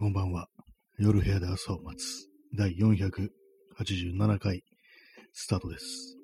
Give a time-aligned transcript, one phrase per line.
[0.00, 0.48] こんばんは。
[0.98, 2.26] 夜部屋で朝を待つ。
[2.56, 4.64] 第487回、
[5.34, 6.16] スタートです。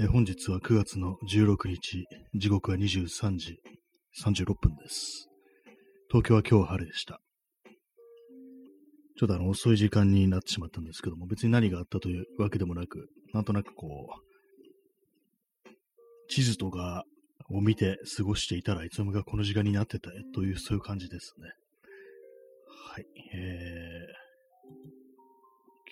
[0.00, 3.60] え本日は9月の16日、時刻は23時
[4.24, 5.28] 36分です。
[6.10, 7.20] 東京は今日晴れでした。
[9.18, 13.86] ちょっとあの遅い時間になってしまったんですけども、別に何があったというわけでもなく、なんとなくこ
[14.16, 15.70] う、
[16.30, 17.04] 地図とか
[17.50, 21.48] を見て過ごしていたらいつの間にかこの時間になってたという、そういう感じですね。
[22.92, 23.06] はい。
[23.34, 24.06] え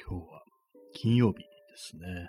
[0.03, 0.43] ー、今日は
[0.95, 1.45] 金曜日で
[1.77, 2.29] すね。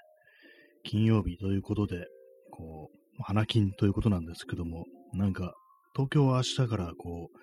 [0.84, 2.08] 金曜日ということで、
[2.52, 5.54] こう、花金ということなんですけども、なんか、
[5.96, 7.38] 東京は明日からこう、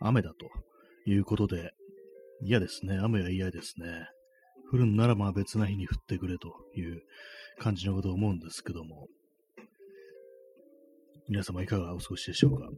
[0.00, 1.70] 雨だということで、
[2.42, 2.98] 嫌ですね。
[2.98, 4.06] 雨は嫌ですね。
[4.72, 7.02] 降るんならまあ別な日に降ってくれという
[7.58, 9.08] 感じのことを思うんですけども、
[11.30, 12.64] 皆様いかがお過ごしでしょうか？
[12.64, 12.74] はい。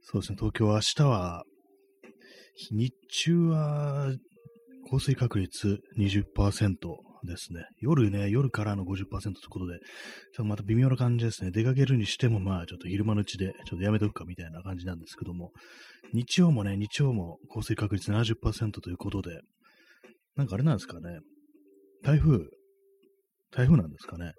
[0.00, 1.44] そうですね、東京は明日は、
[2.70, 4.14] 日中は
[4.88, 6.76] 降水確率20%
[7.26, 7.66] ですね。
[7.78, 9.84] 夜ね、夜からの50%ということで、ちょっ
[10.36, 11.50] とまた微妙な感じですね。
[11.50, 15.52] 出かけるにしてもまあちょっと昼間のうちでちょっとやめとくかみたいな感じなんですけども、
[16.14, 19.42] 日曜もね、日曜も降水確率70%ということで、
[20.36, 21.18] なんかあれなんですかね。
[22.02, 22.46] 台風、
[23.50, 24.32] 台風なんですかね。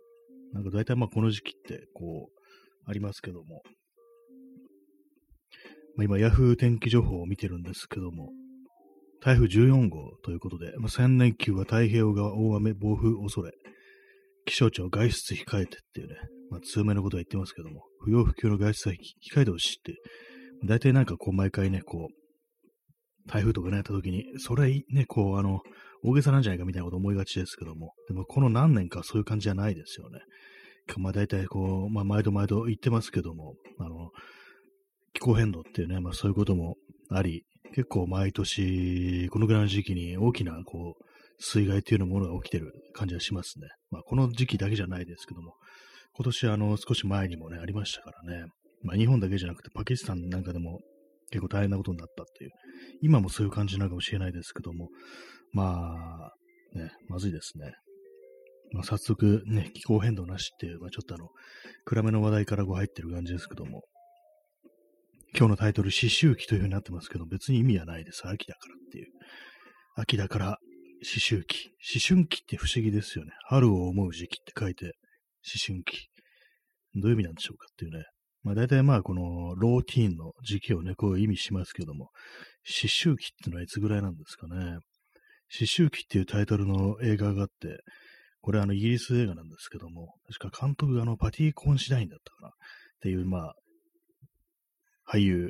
[0.54, 2.38] なんか大体まあこの時期ってこう、
[2.90, 3.62] ありますけども。
[5.98, 8.30] まあ、今、ヤフー天気情報を見てるんですけども、
[9.20, 13.52] 台風14号ということで、まあ、千年級は太平洋側大雨、暴風恐れ、
[14.46, 16.16] 気象庁外出控えてっていうね、
[16.50, 19.96] まあ、通名のことは言ってますけども、不要不急の外出は控えてほしいって、
[20.66, 22.27] 大体なんかこう毎回ね、こう、
[23.28, 25.62] 台風とかね、やった時に、それね、こう、あの、
[26.04, 30.20] 大げさなんじゃないかみたいなこと思いがちですけども、でもこの何年かそういう感じじゃないですよね。
[30.98, 34.12] まあ大体こう、まあ毎度毎度言ってますけども、あの、
[35.14, 36.76] 気候変動っていうね、まあそういうことも
[37.10, 41.04] あり、結構毎年、このぐらいの時期に大きなこう、
[41.40, 43.68] 水害っていうようなものが起きてる感じがしますね。
[43.92, 45.56] まあこの時期だけじゃないですけども、
[46.14, 48.46] 今年あの、少し前にもね、ありましたからね。
[48.84, 50.80] まあ日本だけじゃなくてパキスタンなんかでも
[51.32, 52.52] 結構大変なことになったっていう、
[53.02, 54.90] 今もそういう感じなのかもしれないですけども、
[55.54, 56.32] ま
[56.74, 57.74] あ、ね、まずいですね。
[58.74, 61.30] まあ、早速ね、気候変動なしっていう、まあ、ちょっとあの、
[61.86, 63.84] 暗めの話題からこう入ってる感じですけども、
[65.38, 68.28] 今日のタイトル、思春期という風になってますけど、別に意味はないです。
[68.28, 69.08] 秋だからっていう。
[69.96, 70.58] 秋だから思
[71.28, 71.70] 春期。
[71.94, 73.32] 思春期って不思議ですよね。
[73.48, 74.94] 春を思う時期って書いて、思
[75.66, 76.10] 春期。
[76.96, 78.04] どういう意味なんでしょうかっていうね。
[78.48, 82.06] まあ大体まあこのローティーンの時期をね、こう意味しますけども、
[82.66, 84.56] 思春期ってのはいつぐらいなんですかね。
[84.56, 87.84] 思春期っていうタイトルの映画があって、
[88.40, 92.52] これあのイギリス映画なんですけども、確か監督があのパティ・コンシダインだったかなっ
[93.02, 93.56] ていう、まあ、
[95.12, 95.50] 俳優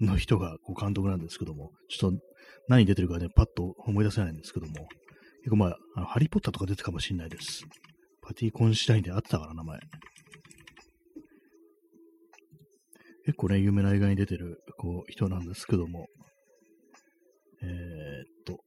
[0.00, 2.18] の人がこう監督なんですけども、ちょっと
[2.68, 4.72] 何出てるかね、パッと思い出せないんですけども、
[5.40, 7.62] 結構まあ、あのハリー・ポッターとか出てるかもしれないです。
[8.22, 9.78] パティ・コンシダインであってたから、名前。
[13.26, 16.06] 結構ね、有名な映画に出てるこう人なんですけども、
[17.60, 18.60] えー、っと、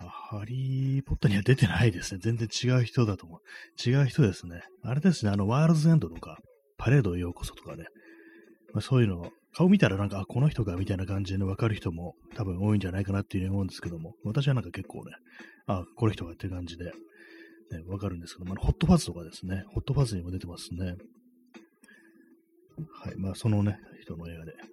[0.00, 2.20] あ、ハリー・ポッターには出てないですね。
[2.20, 3.88] 全然違う人だと思う。
[3.88, 4.62] 違う人ですね。
[4.82, 6.38] あれですね、あの、ワールズエンドとか、
[6.76, 7.84] パレードへようこそとかね、
[8.72, 15.12] まあ、そういうの、顔見たらなんか、あ、この人かみたいな感じで、ね、わかる人も多分多いんじゃないかなっていうふうに思うんですけども、私はなんか結構ね、
[15.68, 16.92] あ、この人がって感じで、ね、
[17.86, 20.96] わかるんですけども、ホットファズとかですね、ホットファズにも出てますね。
[23.02, 23.16] はい。
[23.16, 24.68] まあ、そのね、人の映画で、思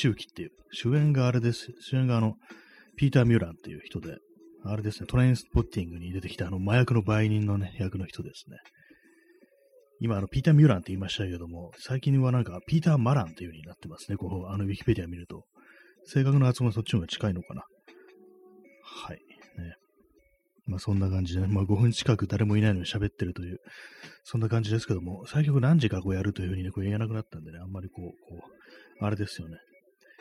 [0.00, 1.68] 春期っていう、主演があれです。
[1.80, 2.34] 主演があの、
[2.96, 4.18] ピーター・ミューランっていう人で、
[4.64, 8.58] あれですね、トレインスポッティングに出てきたあの、麻薬の売人のね、役の人ですね。
[10.00, 14.16] 今、あの、ピーター・ミューランって言いましたけども、最近はなんか、ピーター・マランっていう風になってますね。
[14.16, 15.44] こう、あの、ウィキペディア見ると。
[16.06, 17.64] 正確な発音はそっちの方が近いのかな。
[20.70, 23.58] まあそんな感じで、まあ5分近く誰もいないのに喋ってるという、
[24.22, 28.46] そんな感じですけども、最局何時かこうやるというふうにね、こう言えなくなったんでね、あんまりこう、こ
[29.00, 29.56] う、あれですよね。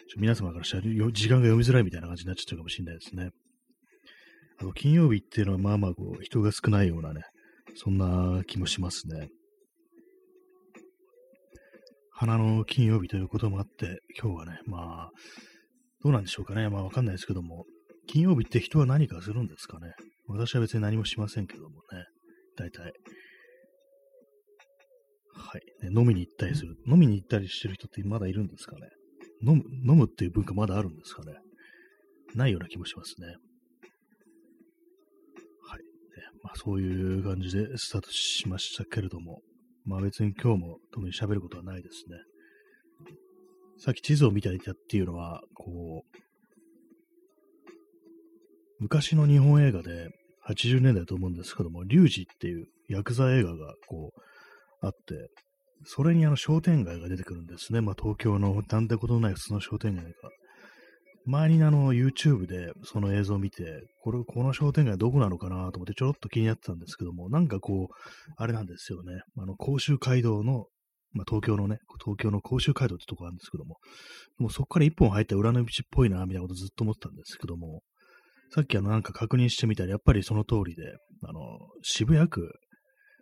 [0.09, 3.29] ちょ皆様からしたら時間が読みづらいみたいな感じになっちゃうかもしれないですね。
[4.59, 7.21] あの、金曜日っていうのはまあまあこう、人が少ないようなね、
[7.75, 9.29] そんな気もしますね。
[12.11, 15.09] 花の金曜日ということもあって、今日はね、まあ、
[16.03, 16.67] どうなんでしょうかね。
[16.69, 17.65] まあわかんないですけども、
[18.07, 19.93] 金曜日って人は何かするんですかね。
[20.29, 22.05] 私は別に何もしませんけどもね。
[22.55, 22.93] 大体。
[25.33, 25.99] はい、ね。
[25.99, 26.75] 飲みに行ったりする。
[26.87, 28.81] 飲みに行ったりしてる人ってまだいるんですかね。
[29.41, 31.33] 飲む、飲むっていう文化まだあるんですかね。
[32.35, 33.27] ないような気もしますね。
[33.27, 33.35] はい。
[35.79, 35.83] ね、
[36.43, 39.41] まあそういう感じでスタートしましたけれども。
[39.85, 42.17] まあ別に今日も特に喋ることはないですね。
[43.79, 46.17] さっき地図を見ていたっていうのは、こう、
[48.79, 50.09] 昔の日本映画で
[50.47, 55.29] 80年代だと思うんですけども、リュウジっていうヤクザ映画がこうあって、
[55.85, 57.81] それにあの商店街が出てくるんですね。
[57.81, 60.11] まあ東京のなんてことのない普通の商店街が。
[61.25, 67.93] 前にあの YouTube でその映像を見て、これ、この商店街どこなのかなと思ってちょろっと気になってたんですけども、なんかこう、
[68.37, 69.21] あれなんですよね。
[69.37, 70.65] あの、甲州街道の、
[71.11, 73.75] まあ、東京のね、東京の甲州街道ってとこあるんですけども、
[74.39, 77.81] もうそこから一本入った裏の道っぽいな、みたいなことずっと思ってたんですけども、
[78.51, 80.83] さっきあのなんか確認してみたら、やっぱりその通りで、
[81.23, 81.41] あの、
[81.83, 82.51] 渋谷区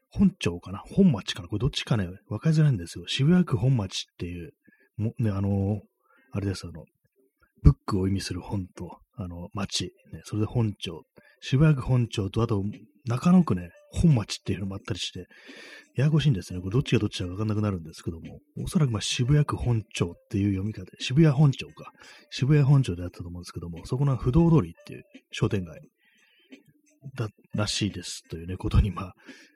[0.09, 0.79] 本町かな？
[0.79, 1.47] 本町かな？
[1.47, 3.05] これどっちかね、わかりづらいんですよ。
[3.07, 4.51] 渋谷区本町っていう、
[4.97, 5.81] もね、あの、
[6.31, 6.85] あれです、あの、
[7.61, 11.03] ブックを意味する本と、あの、町、ね、それで本町、
[11.41, 12.63] 渋谷区本町と、あと、
[13.05, 15.27] 中野区ね、本町っていうのもあったりして、
[15.95, 16.59] ややこしいんですね。
[16.59, 21.91] これどっちがどっちかわかんなくなるんですけども、おそらくま渋谷区本町っていう読み方、渋谷本町か。
[22.29, 25.79] 渋谷本町であったと思うんですけども、そこの不動通りっていう商店街
[27.15, 29.13] だ、らしいですというね、ことにまあ、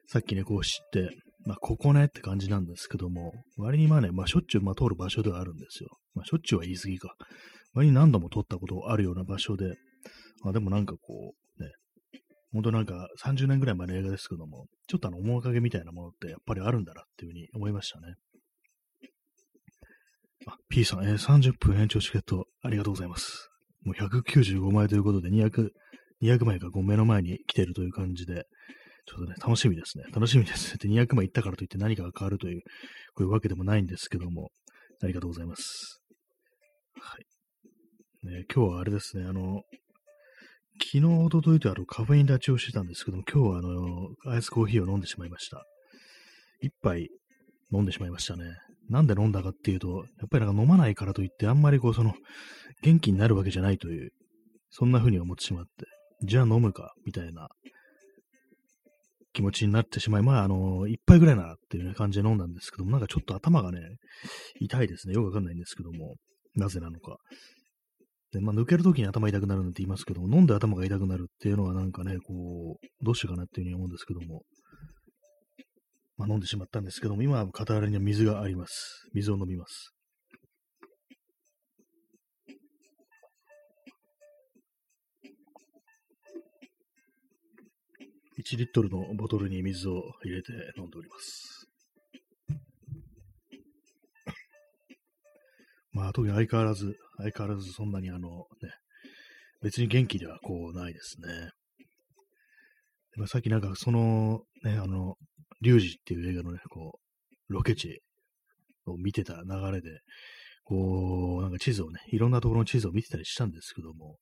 [0.07, 1.09] さっきね、こう知って、
[1.45, 5.89] まあ、ここねって感じなんですけども、割にまあね、まあ、しょっちゅうまあ通る場所ではあるんですよ。
[6.13, 7.15] まあ、しょっちゅうは言い過ぎか。
[7.73, 9.75] 割に何度も撮ったことあるような場所で、
[10.43, 11.40] まあ、でもなんかこう、
[12.53, 18.15] 本当なんか30年ぐらい前の映画ですけども、ちょっとあの面影みたいなものってやっぱりあるんだなっていうふうに思いましたね。
[20.47, 23.49] あ、P さん、えー、30分延長チケットありがとうございます。
[23.83, 25.69] もう195枚ということで200、
[26.21, 28.45] 200枚がこう目の前に来ているという感じで、
[29.05, 30.05] ちょっとね、楽しみですね。
[30.13, 30.77] 楽しみですね。
[30.77, 32.61] で、200枚いったからといって何かが変わるという、
[33.13, 34.51] こういうわけでもないんですけども、
[35.03, 36.01] ありがとうございます。
[36.99, 38.27] はい。
[38.27, 39.63] ね、今日はあれですね、あの、
[40.79, 45.63] 昨日、おとといとあのカフェイン立ちをしてたんですけども、今日はあの、アイスコーヒーを飲んでしまいました。
[46.61, 47.09] 一杯
[47.73, 48.43] 飲んでしまいましたね。
[48.89, 52.13] なんで飲んだかっていうと、やっぱりなんか飲まないからといって、あんまりこう、その、
[52.81, 54.11] 元気になるわけじゃないという、
[54.69, 55.85] そんな風に思ってしまって、
[56.23, 57.47] じゃあ飲むか、みたいな
[59.33, 63.79] 気持ちになってしまい、まあ、あの、一杯ぐらいならっていう、感じで飲んだんですけども、なんかちょっと頭がね、
[64.59, 65.13] 痛いですね。
[65.13, 66.15] よくわかんないんですけども、
[66.55, 67.17] なぜなのか。
[68.31, 74.43] で、まあ、抜けるときに頭痛くなるなんて言いますけども、飲んで頭が痛くなるっていうのはなんかね、こう、どうしようかなっていうふうに思うんですけども、
[76.17, 79.07] まあ、飲んでしまったんですけども、今は傍らには水があります。
[79.13, 79.93] 水を飲みます。
[88.39, 91.67] 1リットルのボトルに水を入れて飲んでおります。
[95.93, 98.45] まあ、特に相変わらず、相変わらずそんなにあの、ね、
[99.61, 101.51] 別に元気ではこうないですね。
[103.17, 105.15] ま、さっきなんかその、ね、あの、
[105.61, 106.99] リュウジっていう映画のね、こ
[107.49, 108.01] う、ロケ地
[108.85, 109.99] を見てた流れで、
[110.63, 114.17] こう、なんか地図をね、いろんなところの地図を見てたりしたんですけども、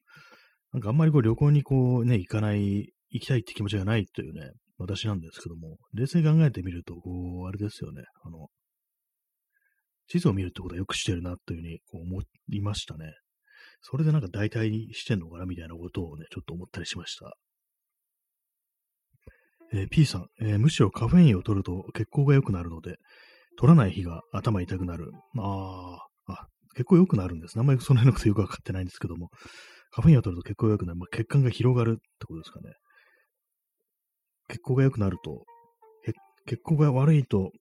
[0.74, 7.12] なんかあんまりこう旅行にこうね、行かない、行きたいって気持ちがないというね、私なんですけども、冷静に考えてみると、こ
[7.46, 8.48] う、あれですよね、あの、
[10.10, 13.14] 地図を見るってことはよくしてるなというふうにこう思いましたね。
[13.82, 17.34] それでなんか代替にしてんのかなみたいなことをね、ちょっと思ったりしました。
[19.72, 22.98] えー、P さん、えー、むしろカフェインを取ると血行が良くなるので、
[23.58, 25.12] 取らない日が頭痛くなる。
[25.38, 27.60] ああ、結構良くなるんです。
[27.60, 29.30] あんまりその辺のことよくわかってないんですけども、
[29.92, 31.00] カフェインを取ると血行が良くなる。
[31.00, 32.74] まあ、血管が広がるってことですかね。
[34.48, 35.46] 血行が良くなると、
[36.48, 37.52] 血行が悪いと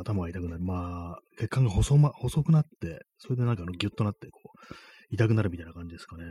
[0.00, 0.60] 頭が痛くなる。
[0.60, 4.74] まあ、血管が細,、ま、細くなって、それでなんかあのギュッとなって、こう、
[5.10, 6.24] 痛くなるみたいな感じですかね。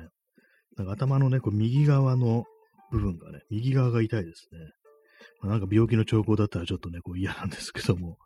[0.77, 2.45] なんか頭のね、こう右側の
[2.91, 4.59] 部分がね、右側が痛いですね。
[5.41, 8.17] まあ、なんか病気の兆候だったらちょっとね、こう嫌なんですけども、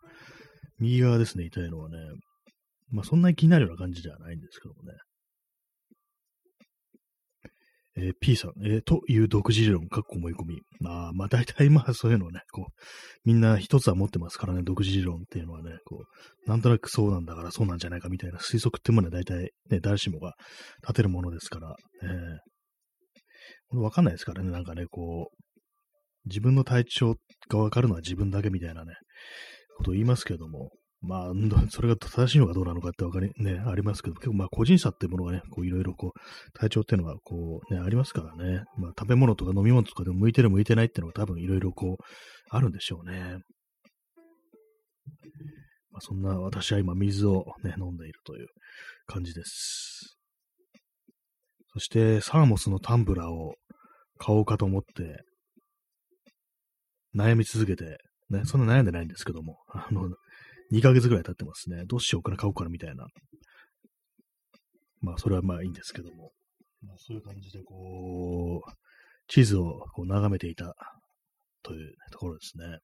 [0.79, 1.97] 右側ですね、痛いのはね。
[2.89, 4.91] まあそんなに気になるような感じではないんですけどもね。
[7.97, 10.61] えー、P さん、えー、という独自理論、かっこ思い込み。
[10.85, 12.73] ああ、まあ大体まあそういうのをね、こう、
[13.25, 16.05] みんな一つは持ってますからね、独自理論っていうのはね、こ
[16.45, 20.33] う、なんとなくそうなんだからそうなんじゃないかみたいな推測ってものは大体ね、誰しもが
[20.81, 25.43] 立てるものですから、えー、わかんないですからね、なんかね、こう、
[26.25, 27.15] 自分の体調
[27.49, 28.93] がわかるのは自分だけみたいなね、
[29.77, 30.71] ことを言いますけども、
[31.03, 31.33] まあ、
[31.69, 38.63] それが正しいのかどうなのかってわかり、ね、ありますけど、結構まあ個人差っていうものがね、こういろいろこう、体調っていうのがこうね、ありますからね。
[38.77, 42.03] まあ食べ物とか飲み物とかでも向いてる向いてないっていうのが多分いろいろこう、
[42.51, 43.39] あるんでしょうね。
[45.89, 48.47] まあそんな私は今水をね、飲んでいるという
[49.07, 50.17] 感じです。
[51.73, 53.55] そしてサーモスのタンブラーを
[54.19, 55.23] 買おうかと思って、
[57.15, 57.97] 悩み続けて
[58.31, 60.09] ね、そんな悩んでないんですけども、あの、
[60.71, 61.83] 2ヶ月ぐらい経ってますね。
[61.85, 63.07] どうしようかな、買おうかな、みたいな。
[65.01, 66.31] まあ、それはまあいいんですけども。
[66.81, 68.71] まあ、そういう感じで、こう、
[69.27, 70.75] 地図をこう眺めていた
[71.63, 72.79] というところですね。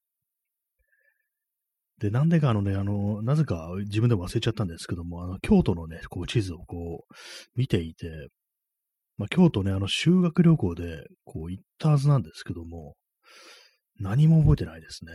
[1.98, 7.14] で、なんでかあのね、あの、なぜか自分でも忘れちゃったんですけども、あの、京都のね、こう地図をこう、
[7.56, 8.28] 見ていて、
[9.16, 12.94] まあ、京都ね、あの、修学旅行で、こう、行ったはずなんですけども、
[13.98, 15.12] 何も覚えてないですね。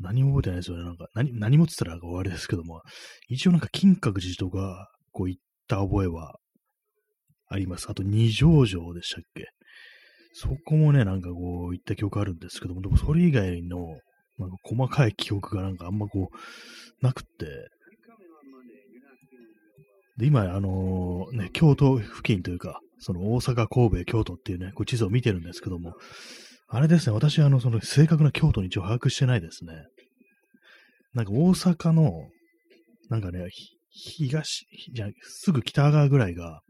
[0.00, 0.84] 何も覚えてないですよね。
[0.84, 2.82] なんか、何、何もつったら終わりですけども、
[3.28, 6.36] 一応なんか金閣寺とか、こう行った覚えは
[7.48, 7.88] あります。
[7.90, 9.46] あと、二条城でしたっけ
[10.32, 13.78] そこもね、なんかこう、行った記憶あるんですけども、でもそれ以外の、
[14.38, 17.68] なんか細かい記憶がなんかあんまこう、なくって、
[20.18, 25.94] で、今、あの、ね、京都付近というか、その大阪、神戸、京都っていうね、こう地図を見てるんですけども、
[26.70, 29.72] あれですね、私、あの、その正確な京都に一応把握してないですね。
[31.14, 32.12] なんか大阪の、
[33.08, 33.48] なんかね、
[33.90, 36.60] 東、じゃすぐ北側ぐらいが、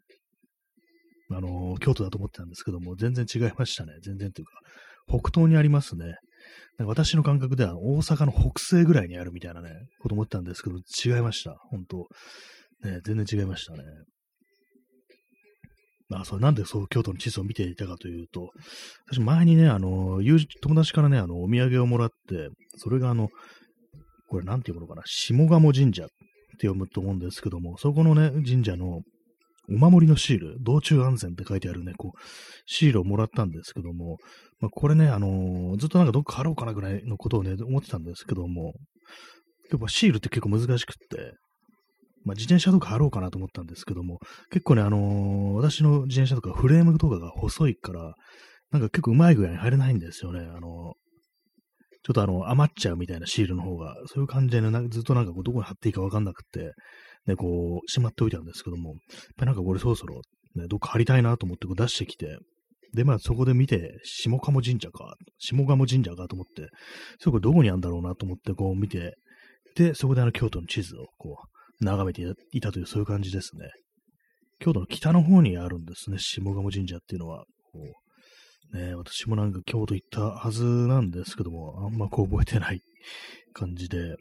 [1.30, 3.92] あの、京都だと思ってたんですけども、全然違いましたね。
[4.02, 4.52] 全然というか、
[5.08, 6.14] 北東にありますね。
[6.78, 11.56] なんか私の感覚では大阪の北西ぐらいにあるみたいなね、こと思ったんですけど、違いました。
[11.70, 12.06] 本当
[12.88, 13.82] ね、全然違いましたね。
[16.08, 18.50] まあ、それなんでそう京都の地図を見ていたかというと、
[19.10, 23.28] 私前にね、あの、友友達からね、あの、お土産をもらって、それがあの、
[24.28, 29.02] これなんていうものかな、下鴨神社って読むと思うんですけども、そこのね、神社の
[29.70, 32.18] お守りのシール、道中安全って書いてあるね、こう、
[32.64, 34.16] シールをもらったんですけども、
[34.60, 38.72] まあ、これね、あのー、ずっとなんかどっか貼ろうかなぐらいのことをね、思ってたんですけども、
[39.70, 41.34] やっぱシールって結構難しくって、
[42.28, 44.18] まあ、自転車とか貼ろうかなと思ったんですけども、
[44.50, 48.14] 結構ね、あのー、私の自転車とかフレームとかが細いから、
[48.70, 50.40] なんか結構うまい具合に入れないんですよね。
[50.40, 56.72] あのー、ちょっとあの、余っちゃうみたいなシールの方が、そういう感じでね、ずっとなんかこうどこに貼っていいかわかんなくて、
[57.26, 58.98] ね、こう、しまっておいたんですけども、やっ
[59.38, 60.20] ぱなんかこれそろそろ、
[60.54, 62.38] ね、どっか貼りたいなと思ってこう出してきて、
[62.94, 66.68] で、まあそこで見て、下鴨神社か、下鴨神社かと思って、
[67.20, 69.14] そこどこにあるんだろうなと思ってこう見て、
[69.76, 73.70] で、そこであの京都の地図をこう、眺めていたという、そういう感じですね。
[74.60, 77.44] 京都の北の方にあるんですね、下鴨神社っていうのは。
[77.72, 77.80] こ
[78.72, 82.82] うね、私もなんか京都行ったはずなんですけども、あんまこう覚えてない
[83.52, 84.16] 感じで。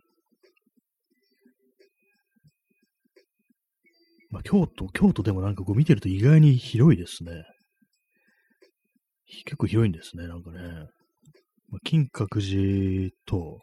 [4.30, 7.44] まあ、京都、京都でもなんかこう見てると意外に広いですね。
[9.46, 10.60] 結構広いんですね、なんかね。
[11.70, 13.60] まあ、金閣寺と、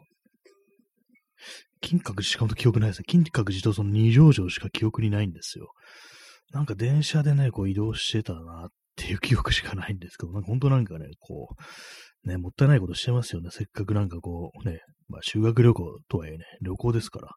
[1.81, 3.05] 金閣寺しかも記憶ないですね。
[3.07, 5.71] 金閣寺とその二条城しか記憶にないんですよ。
[6.51, 11.49] なんか電車でね、こう移動してたなっていう記憶しかないんですけど、なんか本当なんかね、こ
[12.25, 13.49] う、ね、もったいないことしてますよね。
[13.51, 17.29] せっかくなんかこう、ね、まあ修学旅行とはいえね、旅行ですから、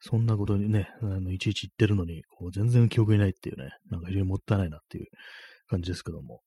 [0.00, 5.06] そんなことにね、あのいちいち言ってるのに、こう全然記憶にないっていうね、なんか非常にもったいないなっていう
[5.68, 6.40] 感じですけども。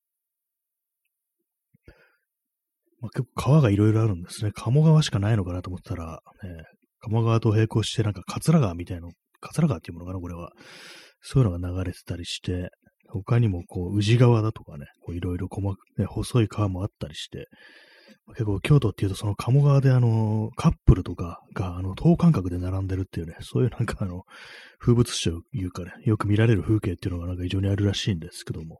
[3.01, 4.51] まあ、結構川がいろいろあるんですね。
[4.53, 6.63] 鴨川しかないのかなと思ったら、ね、
[7.05, 9.07] 鴨川と並行して、なんか桂川みたいな、
[9.41, 10.51] 桂川っていうものかな、これは。
[11.21, 12.69] そういうのが流れてたりして、
[13.09, 17.47] 他にもこう、宇治川だとかね、いろいろ細ね、細い川もあったりして、
[18.29, 24.23] 結構京都っていうとその鴨川であの、カップルとかがあの、等間隔で並んでるっていうね、そういうなんかあの、
[24.79, 28.79] 風物詩というかね、よく見られる風景っていうのがなんか非常にあるらしいんですけども、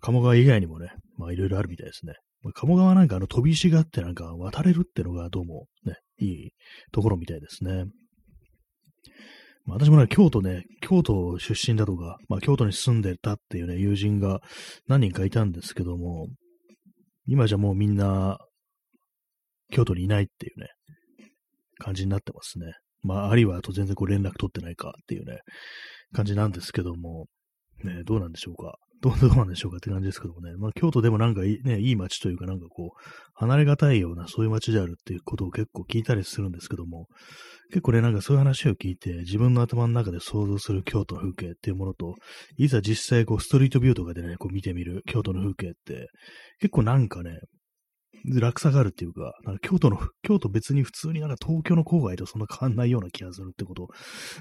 [0.00, 2.14] 鴨川以外にもね、まあいろいろあるみたいですね。
[2.54, 6.50] 鴨川なんかあの飛び石があってなんか渡れるってのがどうもね、いい
[6.92, 7.84] ところみたいですね。
[9.64, 14.40] まあ、私もね、京都ね、京都出身だとか、まあ、京都に住んでたっていうね、友人が
[14.86, 16.28] 何人かいたんですけども、
[17.26, 18.38] 今じゃもうみんな、
[19.72, 20.68] 京都にいないっていうね、
[21.78, 22.74] 感じになってますね。
[23.02, 25.40] まあ、あるいはあと全然こう連絡取ってないかっていうね、
[26.12, 27.26] 感じなんですけども、
[27.82, 28.78] ね、どうなんでしょうか。
[29.02, 30.54] どう、なんでしょうかって感じですけどもね。
[30.56, 33.00] まあ、京都でもなんかいい、ね、いい街というかなんかこう、
[33.34, 37.06] 離れがたいようなそういう街であるっていうことを結構聞いたりするんですけども、
[37.70, 42.14] 結構ね、なんかそういう話を聞いて、自分の頭の中で想像する京都の風景っていうものと、
[42.56, 46.08] いざ実際こう、ストリートビューとかでね、こう見てみる京都の風景って、
[46.60, 47.38] 結構なんかね、
[48.24, 53.88] 落差があるっていうか、なんか京都の、京都別に普通になんか東京の郊外とそんな変わんないような気がするってこと、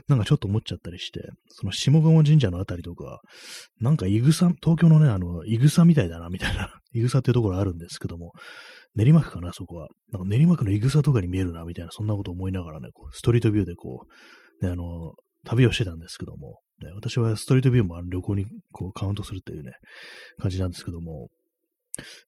[0.07, 3.21] なんかちょっと思っちゃったりして、その下鴨神社のあたりとか、
[3.79, 8.33] なんかいぐさ、東京のね、あの、いぐさみたいだな、みたいな、 いぐさっていうところあるんですけども、
[8.95, 9.89] 練馬区かな、そこは。
[10.11, 14.05] なんか練馬区のいぐさとかに見えるな、みたいな、そんなこと思いながらね、こうストリートビューでこ
[14.61, 15.13] う、ね、あの、
[15.45, 19.73] 旅をしてたんですけども、ね、私はストリートビューも旅行にこうカウントするっていうね、
[20.39, 21.29] 感じなんですけども、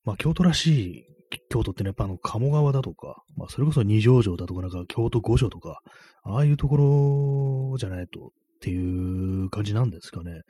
[0.04, 1.04] まあ、京都らしい
[1.50, 5.82] 京都ってね、やっぱあの、鴨川だとか、まあ、それこそ二条城だとか、なんか京都御所とか、
[6.24, 10.42] ああいうところじゃないとっていう感じなんですかね。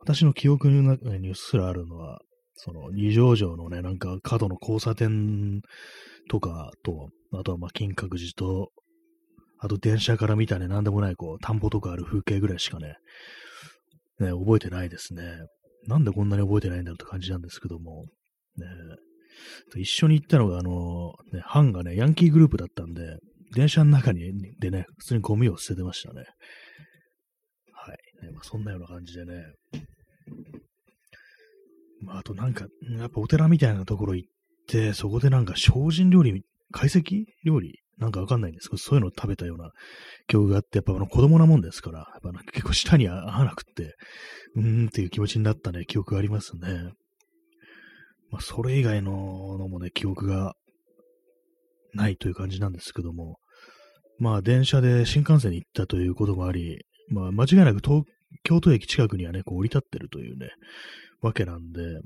[0.00, 2.20] 私の記憶にうっすらあるのは、
[2.56, 5.60] その二条城のね、なんか角の交差点
[6.30, 8.70] とかと、あとはまあ金閣寺と、
[9.58, 12.96] あと電車から見たね、なんでもないこう、田んぼとかある風景ぐらいしかね、
[14.20, 15.22] ね、覚えてないですね。
[15.88, 18.04] なんでこんなに覚えてないんだろうって感じなんですけども、
[18.56, 18.66] ね、
[19.76, 23.18] 一緒に行ったのが、あの、ね、ハンがね、ヤンキーグループだったんで、
[23.54, 26.24] 電車の中にでね、普通にゴミを捨ててましたね。
[27.72, 28.26] はい。
[28.26, 29.44] ねまあ、そんなような感じでね。
[32.00, 32.66] まあ、あとなんか、
[32.98, 34.28] やっぱお寺みたいなところ行っ
[34.68, 37.80] て、そこでなんか精進料理、懐石料理？
[37.96, 39.70] なんかわかんないんですけど、そういうのを食べたような
[40.26, 43.94] 記憶があって、やっぱあの子供なもんですから、やっぱ結構舌に合わなくって、
[44.56, 46.90] うーんっていう気持ちになったね、記憶がありますね。
[48.34, 50.56] まあ、それ以外ののもね、記憶が
[51.92, 53.38] ないという感じなんですけども、
[54.18, 58.02] まあ、電車で新幹線に行ったということもあり、まあ、間違いなく東
[58.42, 60.48] 京都駅近くにはね、こう降り立ってるというね、
[61.22, 62.00] わけなんで、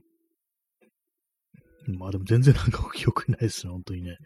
[1.99, 4.18] まあでも全然なんか記憶ないですね、本当にね。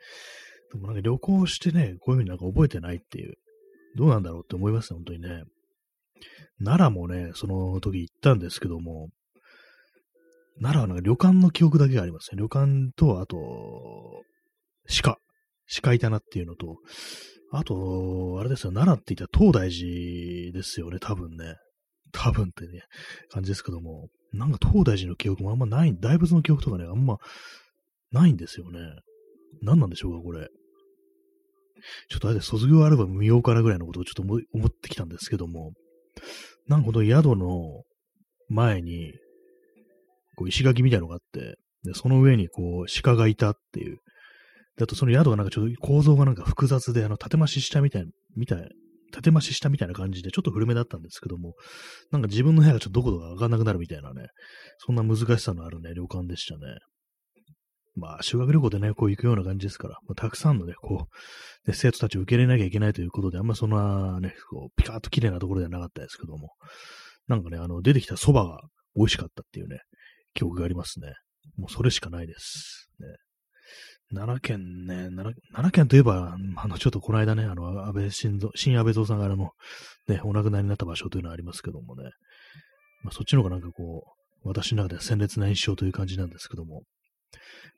[0.72, 3.34] でもなんか旅行してね、こういうふうになんか覚えてないっていう、
[3.94, 5.44] どうなんだろうって思いますね、本当にね。
[6.58, 9.10] 奈良もね、その時行ったんですけども、
[10.60, 12.38] 奈良はなんか旅館の記憶だけがありますね。
[12.38, 14.22] 旅館と、あと、
[15.02, 15.18] 鹿。
[15.80, 16.76] 鹿いたなっていうのと、
[17.50, 21.56] あと、あれですよ、奈良って言ったら東大寺ですよね、多分ね。
[22.12, 22.82] 多分ってね、
[23.30, 27.16] 感じですけども、なんか東大寺の記憶もあんまない、大仏の記憶とかね、あんま
[28.10, 28.78] ないんですよね。
[29.62, 30.48] 何なんでしょうか、これ。
[32.08, 35.72] ちょっとあれで卒業アルバム見ようかなぐらいのことをちょっと思ってきたんですけども、
[36.68, 37.82] なんかこの宿の
[38.48, 39.12] 前に、
[40.42, 43.98] こう石垣みたいなのがあって、で、その上にこう鹿がいたっていう。
[44.76, 48.06] で、あとその宿がなんかちょっと構造がなんか複雑で、あの、縦増ししたみたい、
[48.36, 48.68] みたい、
[49.12, 51.54] 縦増ししたみたいな感じで、ちょっと古めだったんですけども、
[52.10, 54.28] なんか自分の部屋がちょっとどこかわかんなくなるみたいなね、
[54.78, 56.60] そんな難しさのあるね、旅館でしたね。
[57.94, 66.54] まあ、修学旅行でね、こう行くような感じですから、まあ、たくさんのね、こう、で生徒たちを受け入れなきゃいけないということで、あんまそんなね、こう、ピカーッと綺麗なところではなかったですけども、
[67.28, 68.62] なんかね、あの、出てきた蕎麦が
[68.96, 69.80] 美味しかったっていうね、
[70.34, 71.14] 記憶がありますね。
[71.56, 72.88] もうそれしかないです。
[73.00, 73.06] ね、
[74.14, 79.50] 奈良県ね奈良、奈良県といえば、あの、ちょっとこの間ね、あの、安倍晋三、新安倍蔵さんがあの、
[80.08, 82.10] ね、お亡くなりになった場所というのはありますけどもね、
[83.02, 84.04] まあ、そっちの方がなんかこ
[84.44, 86.82] う、私の中では鮮烈な印象という感じなんですけども、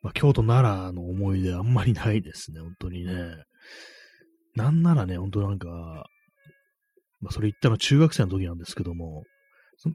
[0.03, 3.15] まあ、京都、奈良の思い出あんまりないですね、本当にね。
[4.55, 5.69] なんならね、本当なんか、
[7.21, 9.25] まあ、それ言ったのは中学生の時なんですけども、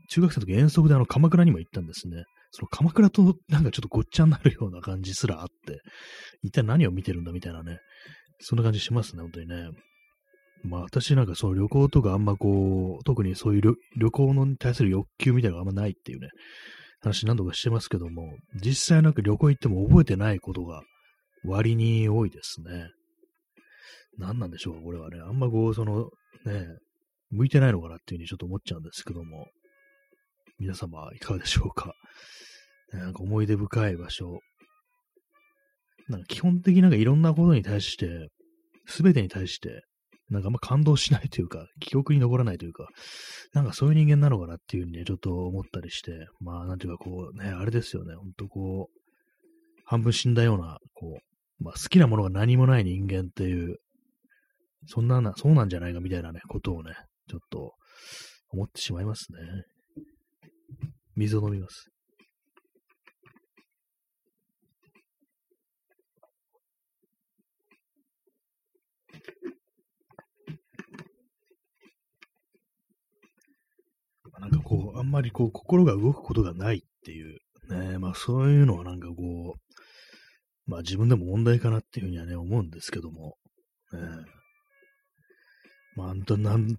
[0.10, 2.24] 中学生の時遠足であの鎌倉にも行ったんですね。
[2.52, 5.82] その鎌倉となんかちょっとごっちゃになるような感じすらあって、
[6.42, 7.80] 一体何を見てるんだみたいなね、
[8.40, 9.70] そんな感じしますね、本当にね。
[10.64, 16.30] まあ私なんかその旅行とかあんまこう、特にそういう旅行に対する欲求みたいなのがあんまないっていうね、
[17.02, 20.84] 話何度かしてますけども、実際なんか旅行行っても覚えてないことが
[21.46, 22.90] 割に多いですね。
[24.18, 25.20] 何なんでしょうか、これはね。
[25.22, 26.10] あんまこう、その、
[26.46, 26.66] ね、
[27.32, 29.48] 向いてないのかなっていうふうにちょっと思っちゃうんですけども、
[30.60, 31.94] 皆様いかがでしょうか。
[32.92, 34.40] なんか思い出深い場所。
[36.08, 38.30] なんか基本的になんかいろんなことに対して、
[38.88, 39.84] すべてに対して、
[40.30, 42.88] なんかあんま感動しないというか、 記憶に残らないというか、
[43.54, 49.02] なんかそういう人間なのかなっていうふうにね、ちょっと思ったりして、まあなんていうかこうね、あれですよね、ほんとこう、
[49.86, 53.78] 半分死んだような、こう、まあ好きなものが何もない人間っていう、
[54.86, 56.94] そんなな、そうなんじゃないかみたいなね、ことをね、
[57.28, 57.74] ちょっと
[58.50, 59.40] 思ってしまいますね。
[61.16, 61.90] 水を飲みます。
[74.40, 83.36] なんかこう、あんまりこう、心が動くことがないっていう、ね、まあそういうのはなんかこう、まあ自分でも問題かなっていうふうにはね、思うんですけども、
[83.94, 84.00] ね、
[85.96, 86.76] まあ、あんたなん、ね、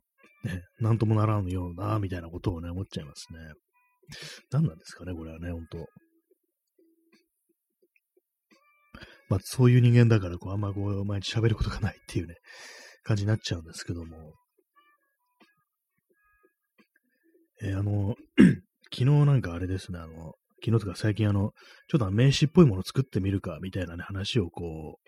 [0.80, 3.38] なんともならんような、みたいなことをね、思っちゃいますね。
[4.50, 5.86] 何なんですかね、これはね、ほんと。
[9.28, 12.34] まあ、そういう人間だから、こう、あんまこう、毎日喋ることがないっていうね、
[13.02, 14.32] 感じになっちゃうんですけども。
[17.62, 18.16] えー、あの、
[18.92, 21.52] 昨日なんかあれですね、あの、昨日とか最近あの、
[21.88, 24.98] ちょっと名刺っぽいもの作ってみるか、みたいなね、話をこ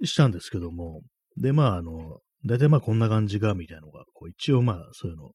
[0.00, 1.02] う、したんですけども、
[1.36, 5.30] で、まあ、あの、大体まあこんな感じが、みたいなのが、こう、一応まあ、そういうの、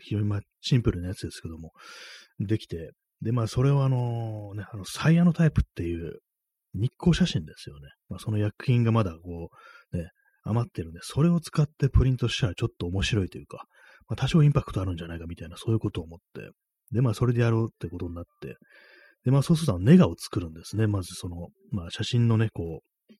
[0.00, 1.72] 非常にまあ、シンプルなやつですけども、
[2.38, 6.20] できて、で、まあ、それをあの、ね、あの、サイヤのタイプっていう、
[6.74, 7.88] 日光写真ですよね。
[8.08, 9.50] まあ、その薬品がまだこ
[9.92, 10.10] う、ね、
[10.44, 13.66] 余ってるんで、それを使ってプリントしたらちょっと面白いというか、
[14.08, 16.50] まあ、多少インパクトあるんじゃないかみたいな、そういうことを思って、
[16.92, 18.56] で、まあ、それでやろうってことになって、
[19.24, 20.86] で、まあ、そうするとネガを作るんですね。
[20.86, 23.14] まずその、まあ、写真のね、こう、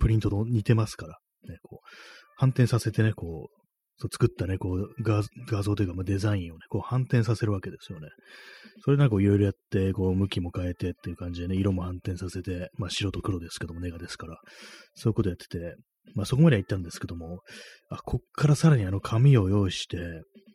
[0.00, 1.86] プリントと似てますから、ね、こう、
[2.36, 3.62] 反転させてね、こう、
[3.98, 8.08] そう作ったね、こう画、画像というか、まあ、デザインをね、こう反転させるわけですよね。
[8.84, 14.38] それなんかいろいろやって、こう、向きも変えてっていう感じでね、色も反転させて、まあ、白と黒ですけども、ネガですから、
[14.94, 15.76] そういうことやってて、
[16.14, 17.40] まあ、そこまでは行ったんですけども、
[17.90, 19.98] あ、こっからさらにあの紙を用意して、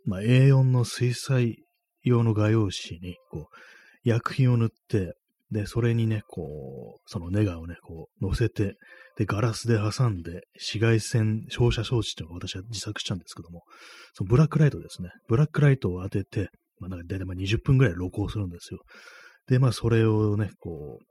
[0.05, 1.57] まあ、A4 の水彩
[2.03, 3.55] 用の画用紙に、こう、
[4.03, 5.13] 薬品を塗って、
[5.51, 8.75] で、それにね、こう、そのネガをね、こう、乗せて、
[9.17, 13.63] で、ガラスで挟んで、紫外線照射装置っていうのを私は自作したんですけども、
[14.13, 15.09] そのブラックライトですね。
[15.27, 18.81] ブラックライトを当てて、まあ、なんか大体まあ20分ぐらい録音するんですよ。
[19.47, 21.05] で、まあ、それをね、こう、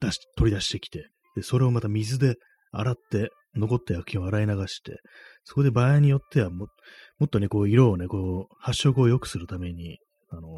[0.00, 2.36] 出し、取り出してきて、で、それをまた水で
[2.72, 5.00] 洗って、残った薬品を洗い流して、
[5.44, 6.68] そこで場合によってはも、
[7.18, 9.98] もっとね、こう、色をね、こう、発色を良くするために、
[10.30, 10.50] あの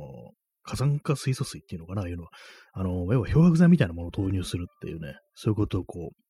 [0.62, 2.31] 火山化水素水っていうのかな、いうのは、
[2.73, 6.20] あの、要は漂白剤みたいなものを投入するっていうね、そういうことをこう、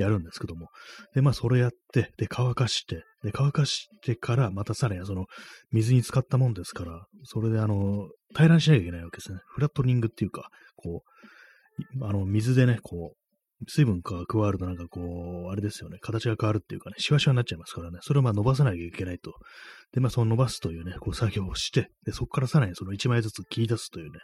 [0.00, 0.68] やるんですけども。
[1.14, 5.24] で、まあ、それやって、で、乾かして、で、乾かしてから、またさらにその、
[5.72, 9.38] 水に浸かったもんですから、それであの、平らにしなきゃいけないわけですね。
[9.46, 11.02] フラットニングっていうか、こ
[11.98, 13.25] う、あの、水でね、こう、
[13.68, 15.00] 水分が加わるとなんかこ
[15.48, 19.34] う、あれですよね、形が変わるっていうかね、シワシワになっちゃいますからね、それをまあ伸ばさなきゃいけないと。
[19.92, 24.18] で、まあその伸ばすというね、こう作業をして、で、そこからさらにその1枚ずつ切り出すというね、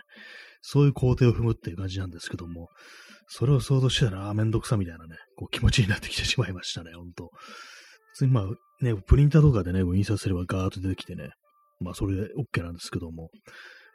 [0.61, 2.69] そういう工程を踏むっていう感じなんですけども、
[3.29, 7.31] それを想像したら、あめんどくさみたいなね、こう気持ちになってきてしまいましたね、ほんと。
[8.13, 11.31] 普通にまあね、プリンターとかでね、印刷すればガーッと出てきてね、
[11.81, 13.31] まあそれで OK なんですけども、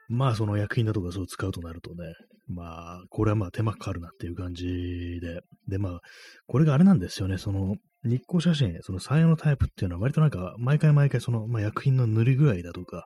[0.10, 2.14] まあ、その薬品だとかそう使うとなるとね、
[2.48, 6.00] まあ、これはまあ手間かかるなっていう感じで、で、まあ、
[6.48, 13.06] これがあれなんですよね、その、日光写真、その採用のタイプっていうのは割となんか、毎回毎回その、まあ、薬品の塗り具合だとか、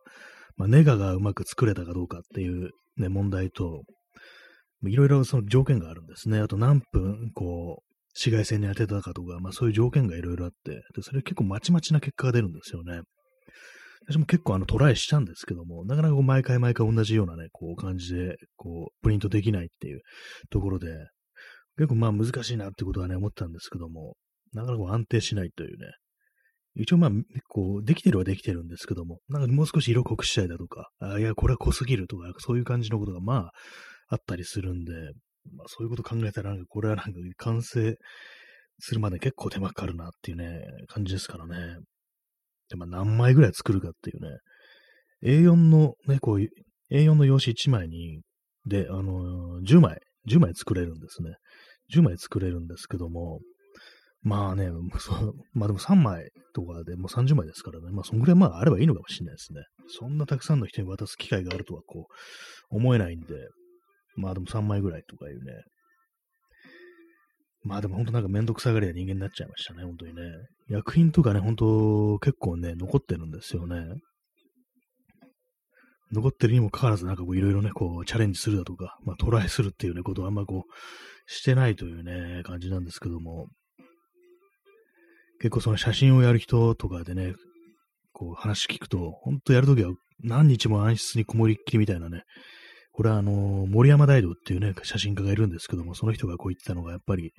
[0.57, 3.83] まあ、ネガがうまく作れたかどうかっていうね、問題と、
[4.83, 6.39] いろいろその条件があるんですね。
[6.39, 13.01] あと何分、こう、紫外線に当てたかとか、まあそういう条件がいろいろあって、でそれ結構まちまちな結果が出るんですよね。
[14.07, 20.01] 私も結構あのトライしたんですけども、なかなかこう毎回毎回同じようなね、こう感じで、こう、プリントできないっていう
[20.49, 20.87] ところで、
[21.77, 24.15] 結構まあ難しいなってことはね、思ったんですけども、
[24.53, 25.87] なかなか安定しないというね。
[26.75, 27.09] 一応まあ、
[27.49, 33.51] こう、できてるはできてるんですけども、なんかもう少し色濃くしたいだとか、あいや、これは濃すぎるとか、そういう感じのことがまあ、
[34.07, 34.93] あったりするんで、
[35.55, 37.95] まあそういうこと考えたら、なんかこれはなんか完成
[38.79, 41.77] するまで結構手間かかるなっていうね、感じですからね。
[42.71, 44.29] で、まあ、何枚ぐらい作るかっていうね、
[45.23, 46.49] A4 のね、こういう、
[46.91, 48.21] A4 の用紙1枚に、
[48.65, 51.35] で、あのー、10枚、10枚作れるんですね。
[51.93, 53.39] 10枚作れるんですけども、
[54.23, 54.69] まあね、
[55.53, 59.63] まあでも3枚とかでもう30枚ですからね、まあそんぐらいまああればいいのかもしれないですね。
[59.87, 62.07] そんなたくさんの人に渡す機会があるとはこ
[62.71, 63.49] う、思えないんで、
[64.15, 65.53] まあでも3枚ぐらいとかいうね、
[67.63, 70.21] まあでも本当なんかめんどくさがりな人間になっちゃいましたね、本当にね。
[70.67, 73.85] 薬品とかね、本当結構ね、残ってるんですよね。
[76.11, 83.47] 残ってるにもかかわらず、なんかこういろいろね、こうチャレンジするだとか、まあトライするっていうね、ことをあんまこうしてないというね、感じなんですけども、
[85.39, 87.33] 結構その写真をやる人とかでね、
[88.11, 89.91] こう話聞くと、本当やるときは
[90.23, 92.23] 何日も暗室にこもりっきりみたいなね、
[92.91, 93.31] これはあの、
[93.67, 97.31] 森山大道っていうね、写真家がいるんですけども、その人がこう言ってたのが、やっぱり、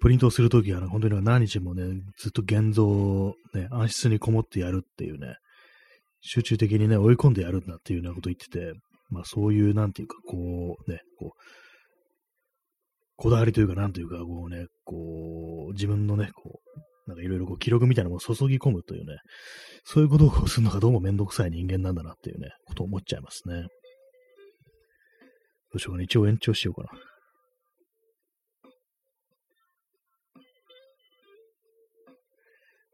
[0.00, 1.84] プリントをするときは、ね、本当に何日もね、
[2.18, 5.36] ずっと現像をね、暗室にこもってやるっていうね、
[6.22, 8.72] 集中的にね、追い込んでやるんだっていうようなこと言ってて、
[9.10, 11.30] まあそういう、なんていうか、こう、ね、こう、
[13.16, 19.18] こだわりというか、なんというか、こうね、こう、自分のね、こう、なんかいろいろこう記録みたいなものを注ぎ込むというね、
[19.84, 23.66] そういうことをするのがどうもめんどくさい人間なんだなっていうね、ことを思っちゃいますね。
[25.72, 26.04] どうしようかな。
[26.04, 26.88] 一応延長しようかな。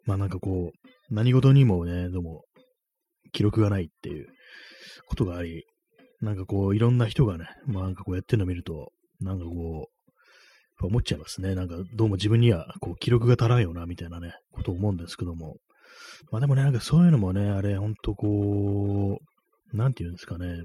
[0.05, 2.45] まあなんかこう、何事にもね、でも、
[3.33, 4.27] 記録がないっていう
[5.09, 5.65] ことがあり、
[6.21, 9.89] なんかこう、いろんな人がね、まあなんかこうやってるのを見ると、なんかこ
[10.83, 11.55] う、思っちゃいますね。
[11.55, 15.57] なんかどうも自分にはこう記録が足らんよな、みたいなね、ことを思うんですけども。
[16.31, 19.19] まあでもね、なんかそういうのもね、あれ、ほんとこ
[19.73, 20.63] う、なんて言うんですかね。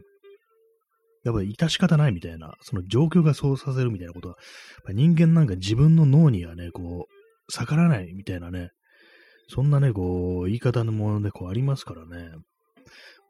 [1.23, 4.35] やっぱり致し方ないみたいな、その状況がそうさせるみたいなことは、
[4.89, 8.69] 人間なんか自分の脳にはね、こう、逆らないみたいなね、
[9.47, 12.31] そんなね、こう、言い方のものでこうありますからね。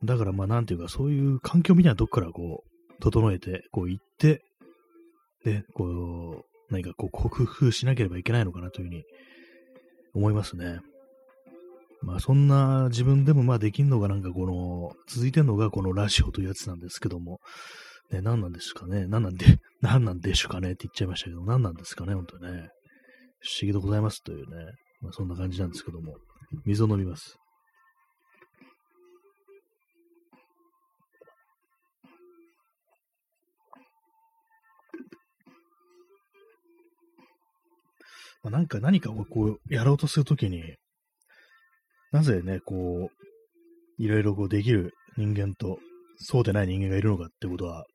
[0.03, 4.43] だからまあなんていうか、そういう環境みたいなとこからこう、整えて、こう行って、
[5.43, 9.03] で、こう、何かこう克服しなければいけないのかなというふうに
[10.13, 10.79] 思いますね。
[12.03, 17.39] まあそんな自分でもまあできんのがなんかこの、続いてんのがこのラジオというやつなんですけども、
[18.11, 19.45] ね、何なんですかね何なんで、
[19.81, 22.69] 何なんでしょうかねって言っちゃいましたけど、何なんですかね本当にね。
[23.39, 24.73] 不思議でございますというね。
[25.01, 26.15] まあそんな感じなんですけども、
[26.65, 27.37] 水を飲みます。
[38.43, 40.63] まあ、なんか何かをこうやろうとするときに、
[42.11, 45.79] なぜね、こう、いろいろこうできる人間と、
[46.17, 47.85] そうでない人間がいるのかってことは、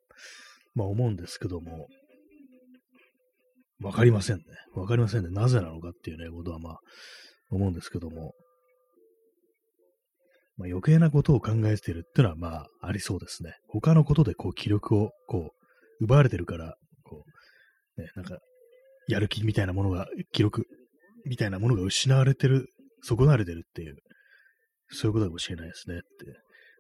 [0.74, 1.88] まあ思うんですけども、
[3.80, 4.42] わかりませんね。
[4.74, 5.30] わかりませんね。
[5.30, 6.78] なぜなのかっていうね、ことはまあ、
[7.50, 8.32] 思うんですけども、
[10.56, 13.54] まあ余計なことを考えてるっていうのはまあありそうですね。
[13.68, 15.50] 他のことでこう気力をこ
[16.00, 17.24] う奪われてるから、こ
[17.98, 18.38] う、ね、なんか
[19.08, 20.64] やる気みたいなものが、記録
[21.24, 22.68] みたいなものが失われてる、
[23.02, 23.96] 損なれてるっていう、
[24.90, 26.06] そういうことかもしれないですねって。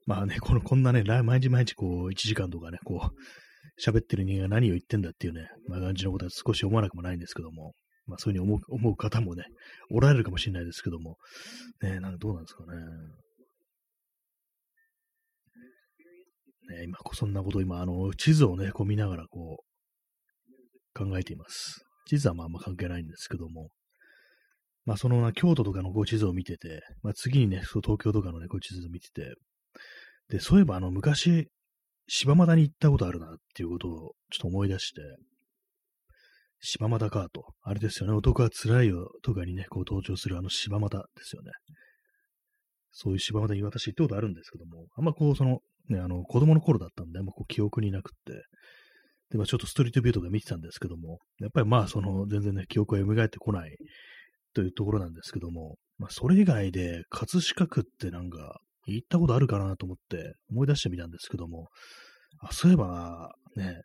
[0.06, 7.74] まあね、この、こんなね、毎日毎日こう、1時間とかね、こう、喋ってる人間が何を言ってんだっていうね、まあ感じのことは少し思わなくもないんですけども、
[8.06, 9.44] まあそういうふうに思う思う方もね、
[9.90, 11.16] おられるかもしれないですけども、
[11.82, 12.78] ね、なんかどうなんですかね。
[16.68, 21.84] ね、今、そんなこと今、あの、地図をね、こう見ながら、こう、考えています。
[22.06, 23.68] 地図はまああんま関係ないんですけども、
[24.86, 29.34] まあその京都とかのこう地図を見てて、まあ次にね、そう東京とかのね、こう地図を見てて、
[30.28, 31.48] で、そういえばあの昔、
[32.08, 35.02] 柴又に行ったことあるなっていうことをちょっと思い出して、
[36.60, 37.44] 柴又かと。
[37.62, 38.14] あれですよね。
[38.14, 41.50] 男は辛いよとかにね、こう登場するあの柴又ですよね。
[42.92, 45.58] そういう柴又に私行ったことあるんですけども、あんまこう、その、
[45.90, 48.32] ね、あの、子供の頃だったんで、あんまこう記憶になくって、
[49.30, 53.76] で、まあちょっとストリートビューとか見てたんですけども、やっぱりまあその全然ね、記憶が蘇ってこない
[54.56, 61.68] というところなんですけども、まあそれ以外で葛飾区ってなんか行ったことあるかなと思って思い出してみたんですけども、
[62.40, 63.82] あ、そういえばね、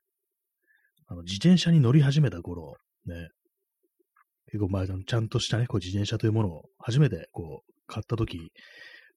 [1.08, 3.28] あの自転車に乗り始めた頃、ね、
[4.46, 8.40] 結構まあちゃんとしたね、こう自転車というものを初めてこう買った時、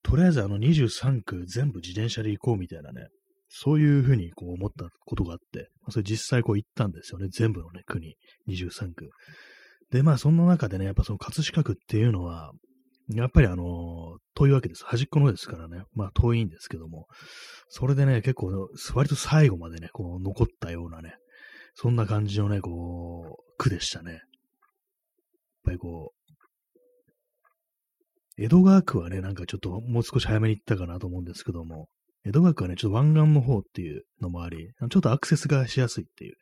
[0.02, 3.06] とりあえずあの23区全部自転車で行こうみたいなね、
[3.48, 7.28] そういうふうにこう思ったことがあって、それ実際こう行ったんですよね。
[7.30, 8.16] 全部のね、国、
[8.48, 9.10] 23区。
[9.94, 12.50] で、まあそんな中でね、やっぱその葛飾区っていうのは、
[13.12, 14.84] やっぱりあの、遠いわけです。
[14.84, 15.84] 端っこのですからね。
[15.94, 17.06] まあ遠いんですけども、
[17.68, 21.14] それでね、結構、割と最後までね、こう残ったようなね、
[21.74, 24.14] そんな感じのね、こう、区でしたね。
[24.14, 24.20] やっ
[25.64, 26.32] ぱりこう、
[28.36, 31.86] 江戸川区はね、なんかちょっともう少し早めに行ったかなと思うんですけども、
[32.24, 36.34] 江戸川区はね、ちょっと湾岸の方っていうのもあり、ちょっとアクセスがしやすいっていう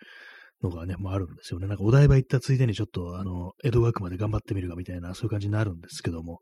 [0.62, 1.66] のがね、もあるんですよね。
[1.66, 6.38] なんかお台場行ったついでにちょっと、あの、江戸川区まで頑張ってみるかみたいな、そういう感じになるんですけども、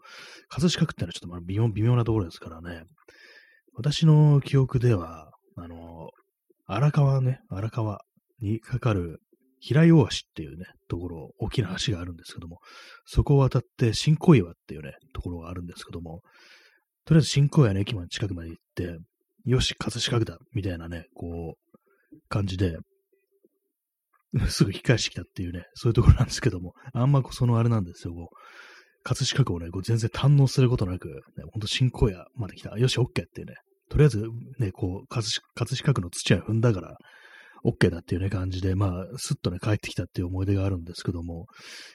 [0.48, 2.82] 葛飾区ってのはちょっとまあ微妙、微妙なところですからね。
[3.74, 6.10] 私の記憶では、あの、
[6.66, 8.00] 荒川ね、荒川
[8.40, 9.20] にかかる
[9.60, 12.58] 平井大橋っていうね、ところ、大きな橋があるんですけども、
[13.04, 16.22] そこを渡って新小岩っていうね、ところがあるんですけども、
[17.04, 18.98] とりあえず新小岩の駅まで近くまで行って、
[19.44, 22.76] よし、葛飾区だ、みたいなね、こう、感じで、
[24.48, 28.36] すぐ引き返してきたっていうね、そういうところなんですけども、あんまそのあれなんですよ、こう、
[29.02, 32.76] 葛飾区をね、こう全然堪能することなく、ね、ほんと新荒野まで来た。
[32.78, 33.54] よし、オッケーっていうね、
[33.88, 34.24] とりあえず
[34.58, 36.96] ね、こう、葛飾区の土は踏んだから、
[37.62, 41.46] オッケーだっていうね、感じで、まあ、すっとね、帰ってきたっていう思い出があるんですけども、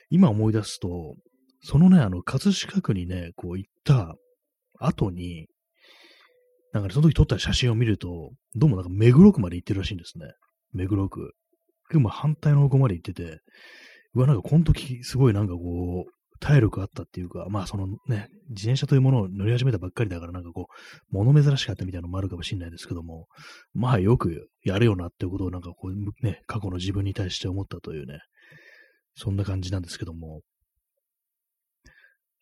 [0.10, 1.16] 今思い出すと、
[1.62, 4.16] そのね、あの、葛飾区にね、こう行った
[4.80, 5.48] 後に、
[6.74, 10.26] なんかね、その時撮った写真を見ると、どうもなんか目黒区まで行ってるらしいんですね。
[10.74, 11.34] 目黒区。
[11.92, 13.40] でも反対の方向まで行ってて、
[14.14, 23.28] うわ、なんかこの時すごいなんかこう、体力あったっていうか、まあそのね、自転車というものを乗り始めたばっかりだからなんかこう、物珍しかったみたいなのもあるかもしれないですけども、
[23.74, 28.20] まあよくやるよなっていうことをなんかこう、ね、過去の自分に対して思ったというね、
[29.16, 30.42] そんな感じなんですけども。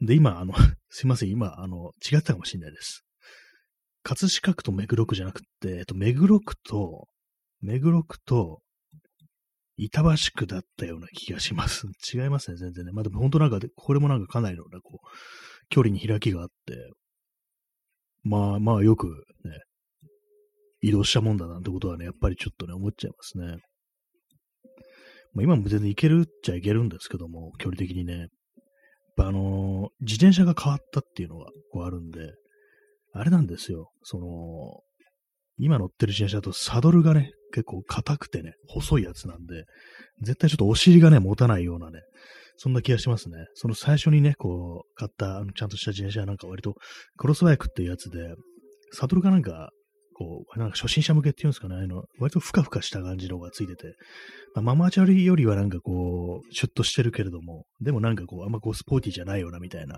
[0.02, 0.54] で、今、あの、
[0.90, 3.06] すいません、今、あの、違ったかもしれないです。
[4.04, 7.08] 葛飾区と目黒区じゃなくて、えっと、目黒区と、
[7.62, 8.62] 目黒区と、
[9.78, 11.88] 板橋区だったような気がします。
[12.14, 12.92] 違いますね、全然ね。
[12.92, 15.08] まあでも本当なんか、これもなんかかなりの、こう、
[15.70, 16.92] 距離に開きがあって、
[18.24, 19.08] まあまあよく
[19.44, 19.60] ね、
[20.82, 23.58] 移動したもんだなんてことはね、やっぱりちょっとね、思っちゃいますね。
[25.34, 28.28] まあ今も全然行けるっちゃ行けるんですけども、距離的にね。
[29.18, 32.34] あのー、自転車が変わったっていうのがこうあるんで、
[33.14, 33.92] あれなんですよ。
[34.02, 34.82] その、
[35.64, 39.66] 今乗ってる自転車だとサドルがね、結構硬くてね、細いやつなんで、
[40.22, 42.02] 絶対ちょっとお尻がね、持たないようなね、
[42.58, 43.46] そんな気がしますね。
[43.54, 46.76] その最初にね、こう、買った、ちゃんとした自転車なんか割と、
[47.18, 48.34] クロスバイクっていうやつで、
[48.92, 49.72] サドルがなんか、
[50.16, 53.96] こう、なんか初心者向けっていうんですかね、あの、割とふかふかした感じの方がついてて、
[54.56, 59.98] まあ、ママチャリよりはなんかこう、シュッとしてるけれども、でもなんかこう、あんまこう、スポーティーじゃないよな、みたいな、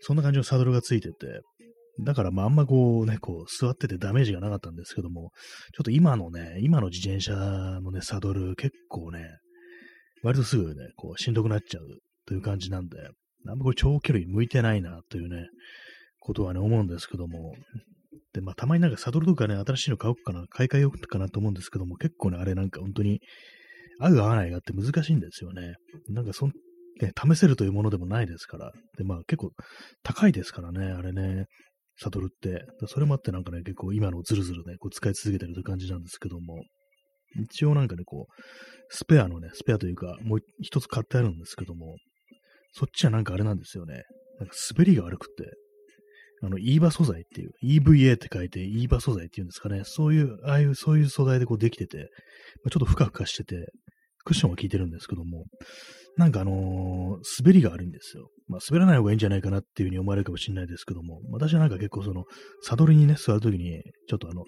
[0.00, 1.40] そんな感じのサドルがついてて、
[2.00, 5.30] だからまああんまこうね、こう座っててダメージがなかったんですけども、
[5.74, 9.26] ちょっと今のね、今の自転車のね、サドル結構ね、
[10.22, 11.86] 割とすぐね、こうしんどくなっちゃう
[12.26, 12.98] という感じなんで、
[13.48, 15.46] あんまこれ長距離向いてないなというね、
[16.20, 17.54] ことはね、思うんですけども、
[18.34, 23.20] で、まあたまになんかサドルとかね、新しいの買おうかな、買い替えようかなと思うんですけども、結構ね、あれなんか本当に
[23.98, 25.74] 合う合わないがあって難しいんですよね。
[26.08, 26.52] なんかそん、
[27.00, 28.72] ね、試せるというものでもないですから。
[28.96, 29.52] で、まあ結構
[30.02, 31.46] 高いですからね、あれね。
[32.00, 32.64] サドルって。
[32.86, 36.62] それもあってなんかね、結構今のズルズルね、こう使い続けてるという感じなんですけども、
[37.36, 38.42] 一応なんかね、こう、
[38.88, 41.96] スペアのね、スペアというか、もう一つ買ってあるんですけども、
[42.72, 44.02] そっちはなんかあれなんですよね。
[44.38, 45.50] なんか滑りが悪くて、
[46.42, 49.82] あの、EVA 素材っていう、EVA って書いて EVA 素材っていうんですかね。
[49.84, 52.08] そういう、ああいう、そういう素材でこうできてて、
[52.70, 53.72] ちょっとふかふかしてて、
[54.24, 55.44] クッションは効いてるんですけども、
[56.16, 58.28] なんかあのー、滑りが悪いんですよ。
[58.48, 62.24] まあ、滑らない方がいいんじゃないかなっていうふうに思われるかもしれないですけども、私はなんか結構その、
[62.62, 64.44] サドルにね、座るときに、ちょっとあの、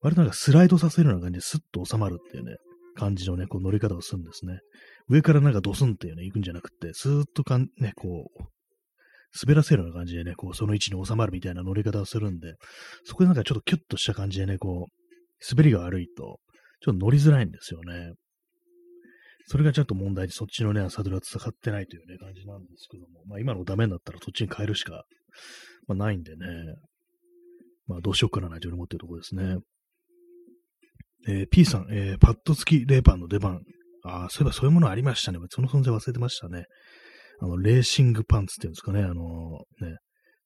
[0.00, 2.56] 割となんかスライドさせるような感じでスッと収まるっていうね、
[2.94, 4.60] 感じのね、こう乗り方をするんですね。
[5.08, 8.42] 上からなんかドスンっていうね、行くんじゃなくて、スーッとかん、ね、こう、
[9.40, 12.54] 滑らせるような感じでね、こう、その位置に収まるみたいな乗り方をするんで、
[13.04, 16.38] そこでなんかちょっとキュッとした感じでね、こう、滑りが悪いと、
[16.80, 18.12] ちょっと乗りづらいんですよね。
[19.46, 25.04] それがちょっと問題で、そっちのね、サドルは使ってないというね、感じなんですけども、まあ今のダメになったらそっちに変えるしか、
[25.86, 26.46] まあないんでね、
[27.86, 29.56] まあどうしようかな、という思ってるところですね。
[31.28, 33.60] えー、P さん、えー、パッド付きレーパンの出番。
[34.04, 35.38] ああ、そういえばそういうものありましたね。
[35.50, 36.64] その存在忘れてましたね。
[37.40, 39.02] あの、レーシングパンツっていうんですかね。
[39.02, 39.98] あのー、ね、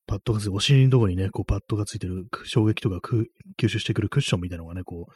[0.06, 3.00] パッドがついて、お尻のところにね、こうパッドがついてる、衝撃とか
[3.58, 5.12] 吸収してくるクッションみたいなのがね、こう、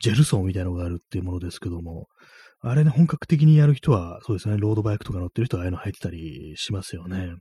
[0.00, 2.08] ジェルソンみたいなのがあるっていうものですけども、
[2.64, 7.34] あれね、本格的にやる人は、そうですね、ロードバイクとか乗ってる人はああいうの入ってたりしますよね。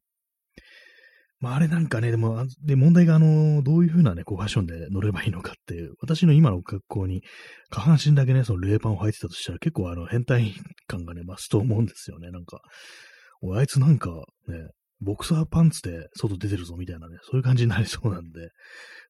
[1.39, 7.23] まあ、あれなんかね、でも、で、問題が、あの、どういう風なね、こう、ファッションで乗ればいいのかっていう、私の今の格好に、
[7.71, 10.53] 下半身だけね、そのレーパンを履いてたとしたら、結構、あの、変態
[10.85, 12.61] 感がね、増すと思うんですよね、なんか。
[13.41, 14.09] おあいつなんか、
[14.47, 14.69] ね、
[15.01, 18.49] ボクサーパンツで外出てるぞ、みたいなね、そういう感じになりそうなんで、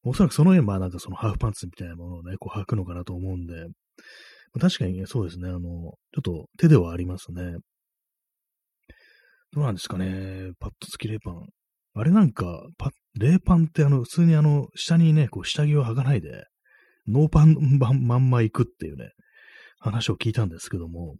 [0.04, 3.54] おそらくその辺、まあ、なんかそのハーフパンツみたいなものをね、こう、履くのかなと思うんで、
[4.60, 5.50] 確かにね、そうですね。
[5.50, 7.56] あの、ちょっと手ではありますね。
[9.54, 10.52] どうなんですかね。
[10.60, 11.48] パッド付きレーパン。
[11.94, 16.46] あれなんか、パレーパンってあの、普通にあの、下にね、こう下着を履かないで、
[17.08, 19.10] ノーパンまんま行くっていうね、
[19.80, 21.16] 話を聞いたんですけども、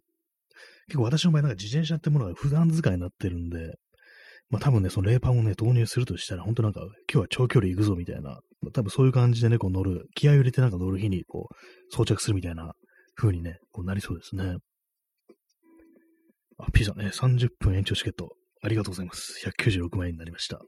[0.86, 3.74] 結構私の場合なんか自転車ってものが普段使いになってるんで、
[4.48, 8.40] まあ多分ね、そのレーパンをね、導入するとしたら、本当なんか、今日は長距離行くぞみたいな、
[8.72, 11.54] 多分そういう感じでね、こう乗る、気合を入れてなんか乗る日にこう、
[11.94, 12.72] 装着するみたいな
[13.14, 14.56] 風にね、こうなりそうですね。
[16.58, 18.30] あ、ピザね、30分延長チケット、
[18.62, 19.34] ありがとうございます。
[19.46, 20.60] 196万円になりました。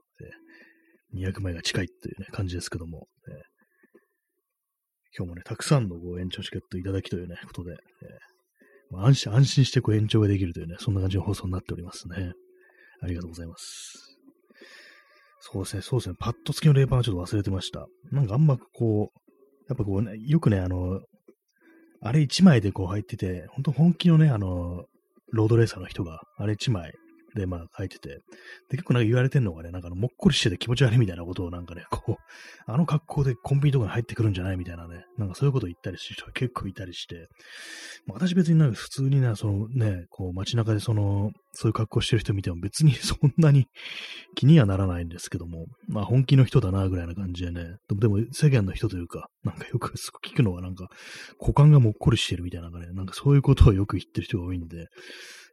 [1.14, 3.32] え、200万円が近いというね、感じですけども、え、
[5.16, 12.32] 今日もね、たくさんのご延長チケットいただきというね、ことで、えー、まあ、安心、安心してこう延長ができるというね、そんな感じの放送になっておりますね。
[13.00, 14.18] ありがとうございます。
[15.40, 17.86] そうですね、そうですね、パッド付きのレーパーはちょっと忘れてました。
[18.10, 19.20] なんかあんまこう、
[19.68, 21.00] やっぱこうね、よくね、あの、
[22.06, 24.84] あれ1枚でこう入ってて、本当本気のね、あの、
[25.32, 26.92] ロードレーサーの人が、あれ1枚
[27.34, 28.22] で、まあ、書いてて、で、
[28.72, 32.16] 結構なんか言われてんのがね、なんかもっこりしてて気持ち悪いみたいなことをなんかね、こう、
[32.66, 37.28] あの格好でコンビニとかに入ってくるんじゃないみたいなね、なんかそういうこと言ったりして人が結構いたりして、
[38.06, 43.66] まあ、私別になんか普通にな、そのね、こう街中でその、そういう格好してる人見ても別に そんなに
[44.34, 49.92] 気にはならないんですけども、まあ本気の人だな、ぐらいな感じでね、でも世間の人というか、なんかよく
[50.22, 50.88] 聞くのはなんか、
[51.40, 54.86] 股間がもっこりしてるみたいなね、なんかそういうことをよく言ってる人が多いんで、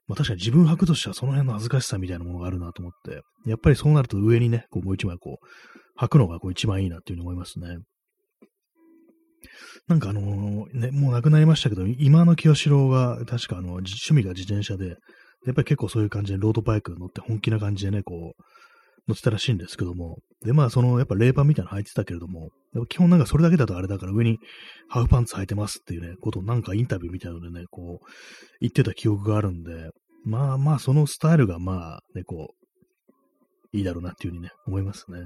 [0.07, 7.77] まあ確かに自分履くとしてはその辺の恥ずかしさみたいなものがあるなと思って、やっぱりそうなると上にね、こうもう一枚こう、履くのがこう一番いいなっていうふうに思いますね。
[9.87, 14.97] なんかあのー、ね、もう亡くなりましたけど、今の清志郎が確かあの、趣味が自転車で、
[15.45, 18.43] やっぱり結構そういう感じでロードバイク乗って本気な感じでね、こう、
[19.11, 22.49] 乗ってたらしいんですけども、で、まあ、その、やっぱレーパーみたいなの履いてたけれども、
[22.89, 24.39] 基本なんかそれだけだとあれだから上に
[24.87, 28.05] ハーフパンツ履いてますっていうね、ことをなんかインタビューみたいなのでね、こう、
[28.61, 29.89] 言ってた記憶があるんで、
[30.23, 35.19] まあまあ、そのスタイルがまあ、ね、こう、いいだろうなっていうふうにね、思いますね。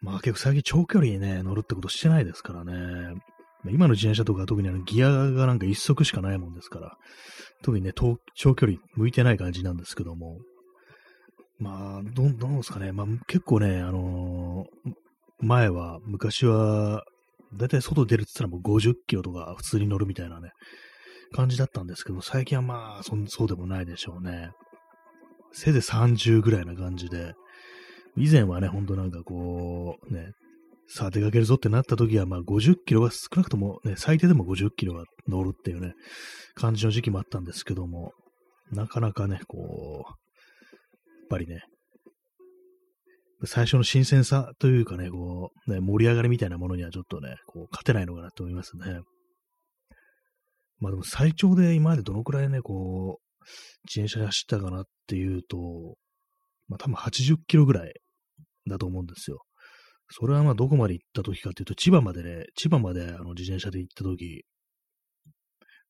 [0.00, 3.20] まあ結構最近長距離にね、乗るってことしてないですからね。
[3.66, 6.96] 今の自転車とか特にあのギアがなんか一足しかないもんですから、
[7.62, 8.18] 特にね、長
[8.54, 10.38] 距離向いてない感じなんですけども、
[11.58, 14.92] まあ、どどうですかね、まあ結構ね、あのー、
[15.40, 17.04] 前は、昔は、
[17.54, 20.50] だいたい外出るって言ったらもう50キロとか普通に乗るみたいなね、
[21.32, 24.50] 感じだったんですけど、最近はまあそ、そうでもないでしょうね。
[25.52, 27.34] せいぜい30ぐらいな感じで、
[28.16, 30.32] 以前はね、ほんとなんかこう、ね、
[30.86, 35.94] さあ出かけるぞってなった時は、まあ50キロは少なくともね、最低でも50キロは乗るっていうね、
[36.54, 38.12] 感じの時期もあったんですけども、
[38.70, 40.27] なかなかね、こう、
[41.28, 41.62] ぱりね、
[43.44, 49.00] 最初の新鮮さというかね、こう、ね、盛り上がりみたいなものにはちょっとね、こう、勝てないのかなと思いますね。
[50.80, 53.44] まあでも最長で今までどのくらいね、こう、
[53.84, 55.96] 自転車で走ったかなっていうと、
[56.68, 57.94] まあ多分80キロぐらい
[58.68, 59.40] だと思うんですよ。
[60.10, 64.44] それはまあどこまで行った時かっていうと、千葉までね、千葉まであの自転車で行った時、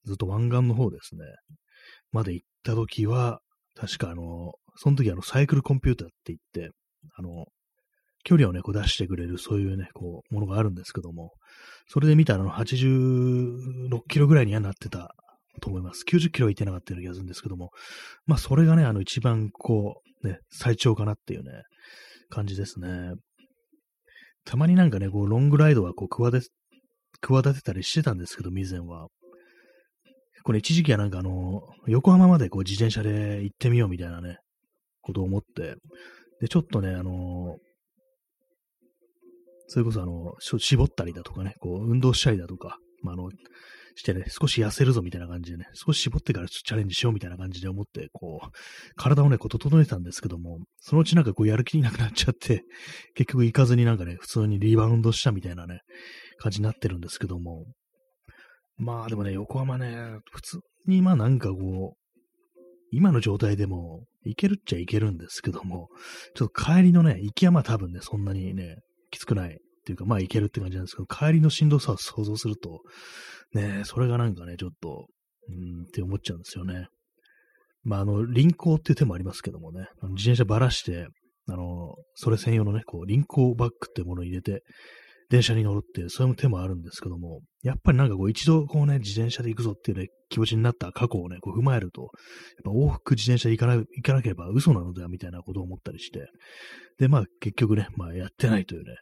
[0.04, 1.20] ずっと湾岸の方ですね、
[2.12, 3.40] まで行った時は、
[3.74, 6.70] 確かあの、その時あのサイクルコンピューターって言って、
[7.16, 7.46] あの、
[8.24, 11.32] 距離をね、こう出してくれる、そういうね、こう、ものがあるんですけども、
[11.88, 15.14] それで見たら、あの、86キロぐらいにはなってた
[15.60, 16.04] と思います。
[16.08, 17.70] 90キロはいってなかったような気がするんですけども、
[18.26, 21.62] まあ、それがね、あの、一番、こう、ね、最長かなっていうね、
[22.28, 23.12] 感じですね。
[24.44, 26.48] たまになんかね、こう、ロングライドはこう、企て、
[27.20, 29.08] 企てたりしてたんですけど、以前は。
[30.44, 34.38] これ一時期はなんかあの、横浜までこう、自転車で行ってみようみたいなね、
[35.08, 35.74] ことを思って、
[36.40, 37.56] で、ちょっとね、あの、
[39.66, 43.28] それこそあの、絞ったりだとかね、こう、運動したりだとか、まあ、あの、
[43.98, 48.48] してね、少し痩せるぞみたいな感じでね、少し絞ってからチャレンジしようみたいな感じで思って、こう、
[48.96, 52.62] 体をね、こう整えたんですけども、そのうちなんかこうやる気になくなっちゃって、
[53.14, 55.80] 結局行かずになんかね、普通にリバウンドしたみたいなね、
[56.38, 57.66] 感じになってるんですけども、
[58.76, 61.98] まあでもね、横浜ね、普通にまあなんかこう、
[62.92, 65.88] 今の状態でも、行けるっちゃ行けるんですけども、
[66.34, 68.76] ちょっと帰りのね、行きはまあ多分ね、そんなにね、
[69.10, 72.80] きつくないっていうか、まあ行けるって感じなんですけど、帰りのしんどさを想像すると、
[73.54, 75.06] ね、それがなんかね、ちょっと、
[75.48, 76.88] うんって思っちゃうんですよね。
[77.84, 81.06] まあ、あの、輪行っていう手もありますけどもね、自転車ばらして、
[81.48, 84.62] あの、それ専用のね、こう、輪行バッグっていうものを入れて、
[85.30, 92.10] 電車に乗るっていう、そういう手もあるんですけども、やっぱりなんかこう、一度こうね、自転車で行くぞっていうね、気持ちになった過去をね、こう踏まえると、やっ
[92.64, 96.28] ぱ往復自転車で行かな行かなければ嘘なのではみたいなことを思ったりして、
[96.98, 98.94] で、まあ結局ね、まあやってないというね、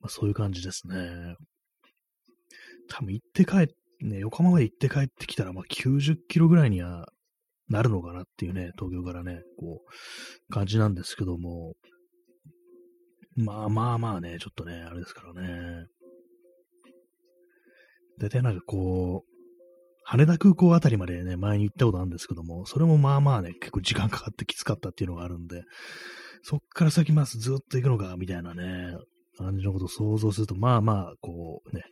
[0.00, 0.96] まあそういう感じですね。
[2.88, 7.06] 多分行って帰って、ね、横浜まで行って帰ってきたら、まあ90キロぐらいには
[7.68, 11.74] なるのかなっていうね、東京からね、こう、感じなんですけども、
[13.36, 15.86] まあまあまあね、ちょっとね、あれですからね。
[18.18, 19.30] 大体なんかこう、
[20.04, 25.62] 羽田空港あたりまでね、前に行ったことあるんですけども、それもまあまあね、結構時間かかってきつかったっていうのがあるんで、
[26.42, 28.96] そっから先ますずっと行くのか、みたいなね、
[29.38, 31.82] 感じのことを想像すると、まあまあ、こうね、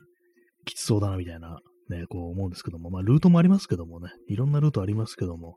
[0.65, 1.59] きつそうだな、みたいな、
[1.89, 5.57] ね、こう思うんですけども、まあ、ルートもありますけどもね、いろんなルートありますけども、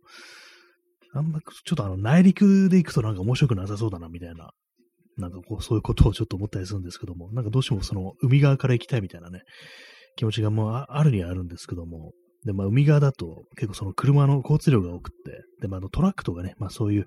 [1.14, 4.52] あんま、ちょっとあの、内陸で行くとなんか面白くなさそうだな、みたいな、
[5.22, 9.42] なんかこう、そういうことをちょっと思ったりするんですけども、なんかどうしてもその、海側から行きたいみたいなね、
[10.16, 12.12] 気持ちがもうあるにはあるんですけども、
[12.46, 17.06] で、まあ、海側だと結構その車の交通量が多くって、で、まあ、のトラックとかね、まあ、そういう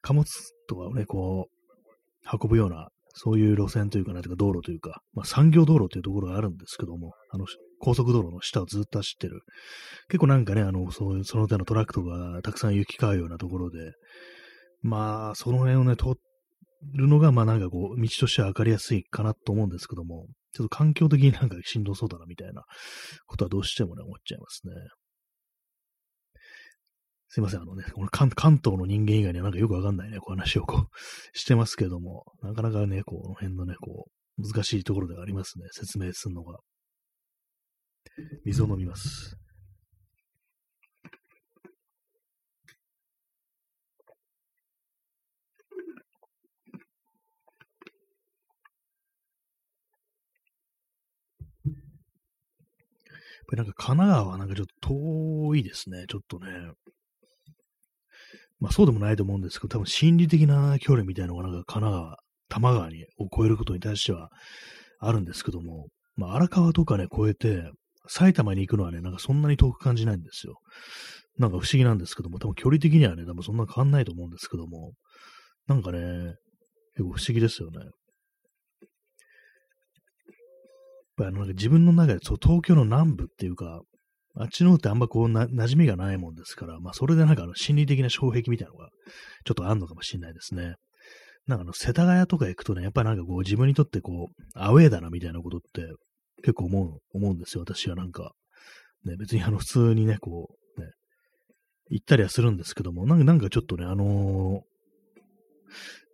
[0.00, 0.26] 貨物
[0.68, 7.46] とかをね、こう、運ぶようなそういう路線というか、なんか道路というか、まあ、産業道路というところがあるんですけども、あの、
[7.80, 9.42] 高速道路の下をずっと走ってる。
[10.08, 13.92] 結構なんかね、あの、そういう、その手のトラックとかたくさん行き交うようなところで、
[14.82, 16.12] まあ、その辺をね、通っ
[16.94, 22.64] るのが、まあなんかこう、道としては分かりやすいかなと思うんですけども、ちょっと環境的になんかしんどそうだなみたいな
[23.26, 24.72] ことはどうしてもね、思っちゃいますね。
[27.28, 30.88] すいません、あのね、この関東の人間以外にはなんかよくわかんないね、こう話をこう
[31.38, 34.08] してますけども、なかなかね、この辺のね、こ
[34.38, 36.58] う、難しいところではありますね、説明するのが。
[38.44, 39.36] 水を飲みます。
[53.50, 56.04] これなんか神奈川はなんかちょっと遠いですね。
[56.08, 56.52] ちょっとね。
[58.60, 62.10] まあそうでもないと思うんですけど、多分心理的な距離みたいなのがなんか神奈川、
[62.48, 64.30] 多摩川にを越えることに対しては
[65.00, 67.68] あるんですけども、まあ荒川とかね、越えて、
[68.06, 70.54] 埼玉に行くのはね、なんかそんなに遠く感じないんですよ。
[71.36, 74.92] なんか不思議なんですけども、多分距離的にはね、多分そんな変わんないと思うんですけども、
[75.66, 75.98] なんかね、
[76.94, 77.80] 結構不思議ですよね。
[81.20, 83.82] ぱりあの、自分の中でそう東京の南部っていうか、
[84.36, 88.88] あっちの方ってあんまこうな、馴染みがないもんですから、まあそれでなんかあの心理的な障壁みたいなのが
[89.44, 90.74] ちょっとあんのかもしれないですね。
[91.46, 95.82] なんかあの、世田谷とか行くとね、やっぱなんかこう自分にとってこう、アウェーだなみたいなことって
[96.42, 98.32] 結構思う、思うんですよ、私はなんか。
[99.04, 100.86] ね、別にあの、普通にね、こう、ね、
[101.90, 104.60] 行ったりはするんですけども、なんかなんかちょっとね、あの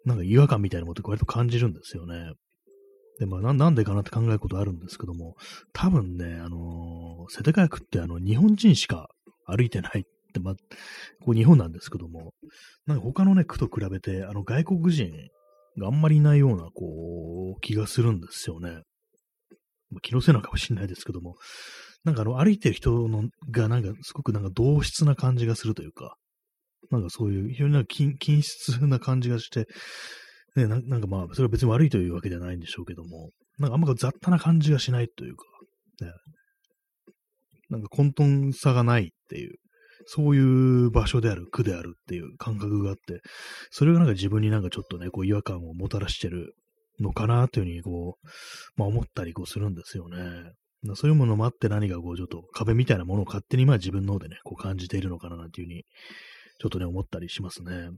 [0.04, 2.32] ー、なんか違和感みたいなこと割と感じるんですよね。
[3.18, 5.36] で、まあな、んでかなって考えることあるんですけども、
[5.72, 9.08] 多分ね、あのー、世田谷区ってあの、日本人しか
[9.46, 10.02] 歩いてないっ
[10.34, 10.60] て、まあ、こ
[11.26, 12.34] こ日本なんですけども、
[12.86, 15.10] なんか他のね、区と比べて、あの、外国人
[15.78, 18.82] があんまりいないような、こう、気がするんですよね。
[19.90, 21.36] まあ、気のせいなのかもしれないですけども、
[22.04, 26.16] なんかあの、歩いてる人のが、なんか、すごくなんか同質な感じがするというか、
[26.90, 29.66] なんかそういう、非常になんか均均質な感じがして、
[30.56, 35.44] ねな、なんかまあ、それは別に悪いというわけではないんでしょうけども、なんかあんま雑多な感じがしないというか、
[36.04, 36.12] ね、
[37.70, 39.56] なんか混沌さがないっていう、
[40.06, 43.20] そういう場所である、区であるっていう感覚があって、
[43.70, 46.54] それがなんか自分になんかちょっとね、こう違和感をもたらしてる
[47.00, 48.28] のかなというふうに、こう、
[48.76, 50.52] まあ思ったりこうするんですよね。
[50.94, 55.84] そういうものもあって何かこうちょっと壁みたいなものを勝手にまあ自分の方でね、こう感じているのかななんていうふうに、
[56.60, 57.90] ちょっとね、思ったりしますね。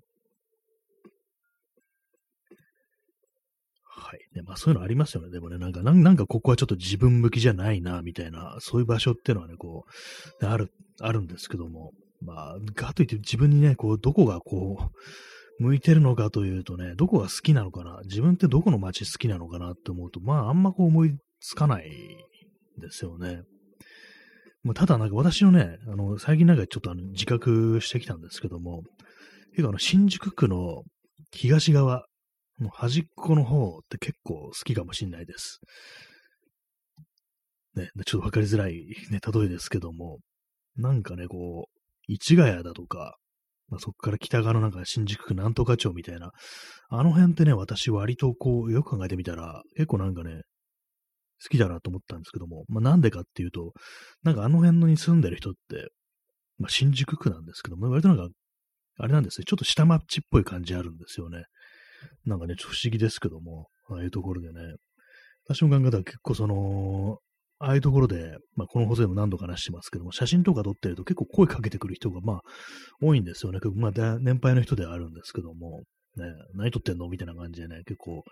[4.09, 4.21] はい。
[4.35, 5.29] ね、まあそういうのありますよね。
[5.29, 9.85] でもね、なんか、なんかここはちょっと自分向きじゃないな、みたいな、そういう場所っていうのはね、こ
[10.41, 11.93] う、ある、あるんですけども、
[12.23, 14.79] まあ、かといって自分にね、こう、どこがこ
[15.61, 21.91] う、向いてるのかというとね、どこが好きなのかな、自分ってどこの街好きなのかなって思うと、まあ、あんまこう思いつかない
[22.79, 23.43] ですよね。
[24.63, 28.85] まあ、ただなんか私のね、あの、最近なんかちょっとあの自覚してきたんですけども、
[29.51, 30.83] 結構あの、新宿区の
[31.31, 32.08] 東側
[32.61, 35.61] の端っこの方って結構好きかもしんないです。
[37.77, 40.19] ね、ちょっとわかりづらいね、例えですけども、
[40.77, 43.17] なんかね、こう、市ヶ谷だとか、
[43.69, 46.33] まあ、そこから北側のなんか新宿区なんとか町みたいな、
[46.89, 50.43] あの辺ってね、私割とこう、よく考えてみたら、結構なんかね、
[51.43, 53.73] 好きだなと思ったんですけども、まあ、なんでかっていうと、
[54.23, 55.91] なんかあの辺のに住んでる人って、
[56.59, 58.29] まあ、新宿区なんですけども、割となんか、
[59.01, 61.45] あれなんですね、ちょっと下町っぽい感じあるんですよね。
[62.25, 64.61] なんかね、不思議ですけども、ああいうところでね。
[65.47, 67.19] 私の考え方は結構その、
[67.61, 72.41] ああいうところで、まあ、この放送でも何度か話してますけども、写真とか撮ってると結構声かけてくる人が、まあ、
[73.03, 73.59] 多いんですよね。
[73.75, 75.83] まあ、年配の人ではあるんですけども、
[76.17, 76.25] ね、
[76.55, 78.23] 何撮ってんのみたいな感じでね、結構、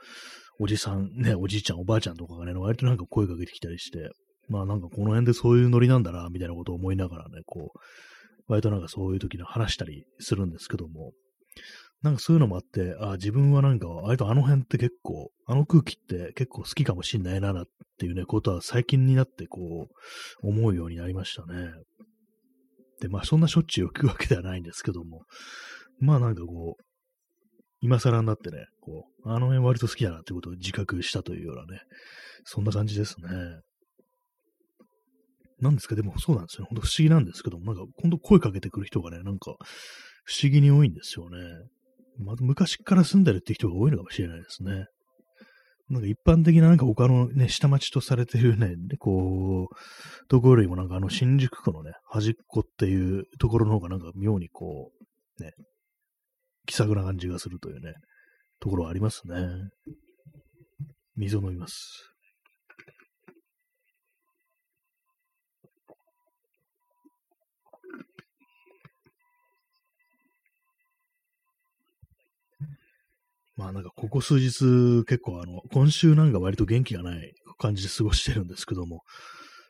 [0.61, 4.11] おじさん、ね、おじいちゃん、おばあちゃんとかがね、割となんか声かけてきたりして、
[4.49, 7.79] まあなんかこの辺でそういうノリなんだな、みたいなことを思いながらね、こう、
[8.49, 11.13] 割となんかそういう時の話したりするんですけども、
[12.03, 17.67] なんかそういうのもあって、あ自分はなんか、割とあの辺って結構、あの空気って結構好きかもしんないな、っ
[17.99, 19.89] ていうね、ことは最近になってこ
[20.43, 21.71] う、思うようになりましたね。
[23.01, 25.23] で、まあそんなしょっちゅう行くわけではないんですけども、
[25.99, 26.83] まあなんかこう、
[27.81, 31.81] 今更になってね、こう、あの辺割と好きだなってことを自覚したというようなね、
[32.45, 33.29] そんな感じですね。
[35.61, 36.67] なんですか、でもそうなんですよ。
[36.67, 39.57] ほんと不思議なんですけども、なんか今度声かけてくる人がね、なんか
[40.25, 41.39] 不思議に多いんですよね。
[42.19, 44.87] まあ、昔から住んでるって人が多いのかもしれないですね。
[45.89, 54.91] なんか一般的ななんか他のね、下町とされてるね、こう、ところよりもなんかあの新宿区のね、端っこっていうところの方がなんか妙にこ
[55.39, 55.53] う、ね、
[56.67, 57.95] 気さくな感じがするというね、
[58.59, 59.37] ところはありますね。
[61.17, 62.16] 水を飲みます。
[73.57, 79.03] まあなんかここ数日結構あの、今週なんか割と元気がない感じで過ごしてるんですけども、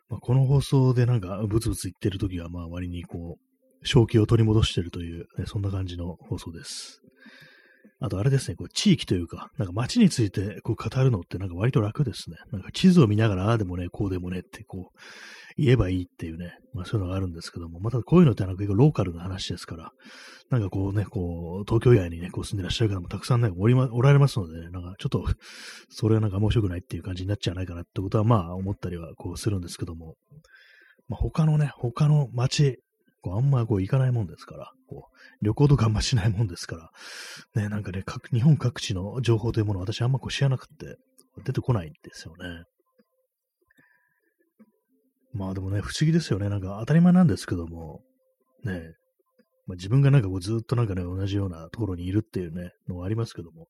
[0.09, 7.03] まあ、この放送でなんかブツブツ言ってる時はまあ割にこう、正気を取り戻してるという、ね、そんな感じの放送です。
[7.99, 12.37] あとあれですね、こう地域というか、なんか街についてこう語るのってなんか割と楽ですね。
[12.53, 14.99] なんか地図を見ながら、ああでもね、こうでもねってこう、
[15.57, 19.93] 言えばいいっていうね、まあそういうのがあるんですけども、またこういうのってなんか結構ローカルな話ですから、
[20.51, 25.25] なんかこうね、こう、東京以外にね、こう住んでらっしゃる方もたくさんね、おりま、おられますのでね、なんかちょっと、
[25.89, 30.17] それはなんか面白くないっていう感じになっちゃわないかなってことはまあ思ったりはこうするんですけども、
[31.09, 32.79] まあ他のね、他の街、
[33.27, 40.97] こうあんまこう行かないもんですから、こう、旅行とかあんましないもんですから、ね、なんかね、各、日本各地の情報というものを私あんまこう知らなくて、
[41.45, 42.63] 出てこないんですよね。
[45.33, 46.49] まあでもね、不思議ですよね。
[46.49, 48.01] なんか当たり前なんですけども、
[48.65, 48.95] ね、
[49.67, 53.67] まあ、自分がなんかこうずっとなんかね、同じようなところにいるっていうね、のがありますけども、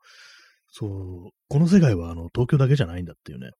[0.70, 3.52] そう、この世界はあの東京だけじゃないんだっていうね、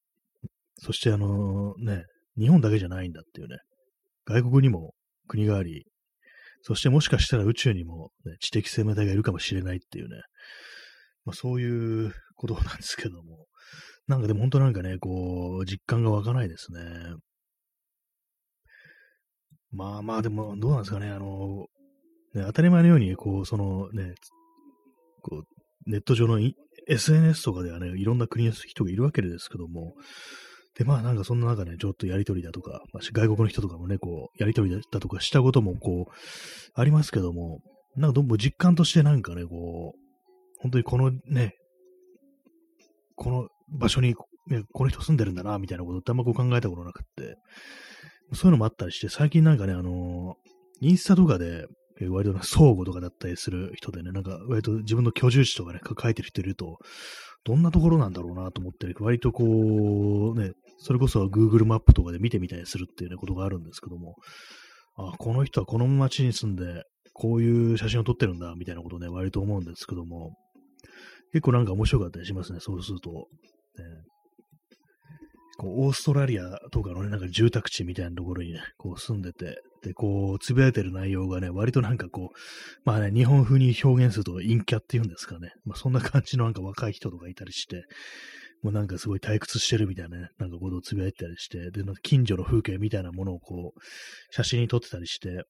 [0.76, 2.05] そしてあのね、
[2.38, 3.57] 日本だけじゃないんだっていうね、
[4.26, 4.92] 外国にも
[5.27, 5.87] 国があり、
[6.62, 10.22] そしてもしかしたら宇宙にも、ね、知的生命体がいるかもしれないっていうね、
[11.24, 13.47] まあ、そういうことなんですけども、
[14.09, 16.81] なんかでも本当なんかね、こう、実感が湧かないですね。
[19.72, 21.66] まあまあでも、どうなんですかね、あの、
[22.35, 24.14] ね、当たり前のように、こう、そのね、
[25.22, 26.39] こう、ネット上の
[26.89, 29.95] SNS とかではね、いろんな国の人がいるわけですけども、
[30.77, 36.12] で、まあなんかそんな中ね、ちょっとやりとりだとか、まあ、外国の人とかもね、こう、やりとりだとかしたこともこう、
[36.74, 37.61] ありますけども、
[37.97, 39.99] なんかどうも実感としてなんかね、こう、
[40.61, 41.55] 本当にこのね、
[43.14, 44.14] この場所に、
[44.49, 47.37] ね、この人住んでるんだな、みたいなことってあんまこう考えたことなくって、
[48.35, 51.66] そういうのもあったりして、最近なんかね、あのー、インスタとかで、
[51.99, 56.79] え割と相互とかだったりする人でね、なんか割と自分の居住地とかね、書いてる人いると、
[57.45, 64.16] どんなところなんだろうなと思って、割とこう、ね、それこそ Google マップとかで見てみたりするっていうね、ことがあるんですけども、
[64.97, 70.35] あ、この人はこの街に住んで、こういう写真を撮ってるんだ、みたいなことね、割と思うんですけども、
[71.33, 73.11] 結構なんか面白かったりしますね、そうすると。
[73.11, 73.24] ね、
[75.59, 82.37] こうオーストラリアとかのね、なんか住宅地みたいなところにね、こう住んでて、で、こう、つぶやいてる内容がね、割となんかこう、
[82.85, 85.53] まあね、日本風に表現すると陰キャっていうんですかね。
[85.64, 87.85] まあそんな感じのなんか若い人とかいたりして、
[88.67, 93.81] もうなんかすごい退屈してるみたいなね、なんかことをつぶやいたりして、で、近所の風景みたいなものをこう、
[94.35, 95.45] 写真に撮ってたりして、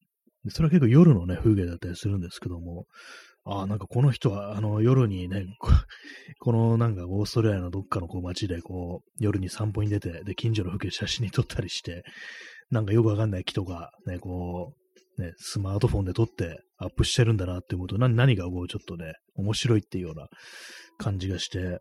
[0.50, 2.84] それは結構夜のね、風景だったりするんですけども、
[3.46, 5.46] ああ、なんかこの人は、あの、夜にね、
[6.40, 12.04] このなんかオーストラリアのどっかのこう街でこう、夜に散歩に出て、で、近所の風景写真に撮ったりして、
[12.70, 14.74] なんかよくわかんない木とか、ね、こ
[15.18, 20.26] う、ね、スマートフォンで撮ってアップしてるんだなって思うと、何がこう、ちょっとね、面白いっていうような
[20.98, 21.80] 感じがして、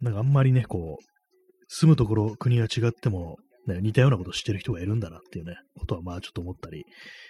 [0.00, 1.04] なんかあんまりね、こう、
[1.68, 3.36] 住むところ、国が違っても、
[3.66, 6.84] ね、似たようなことしてる人がいるんだなっていうね、ことはまあちょっと思ったり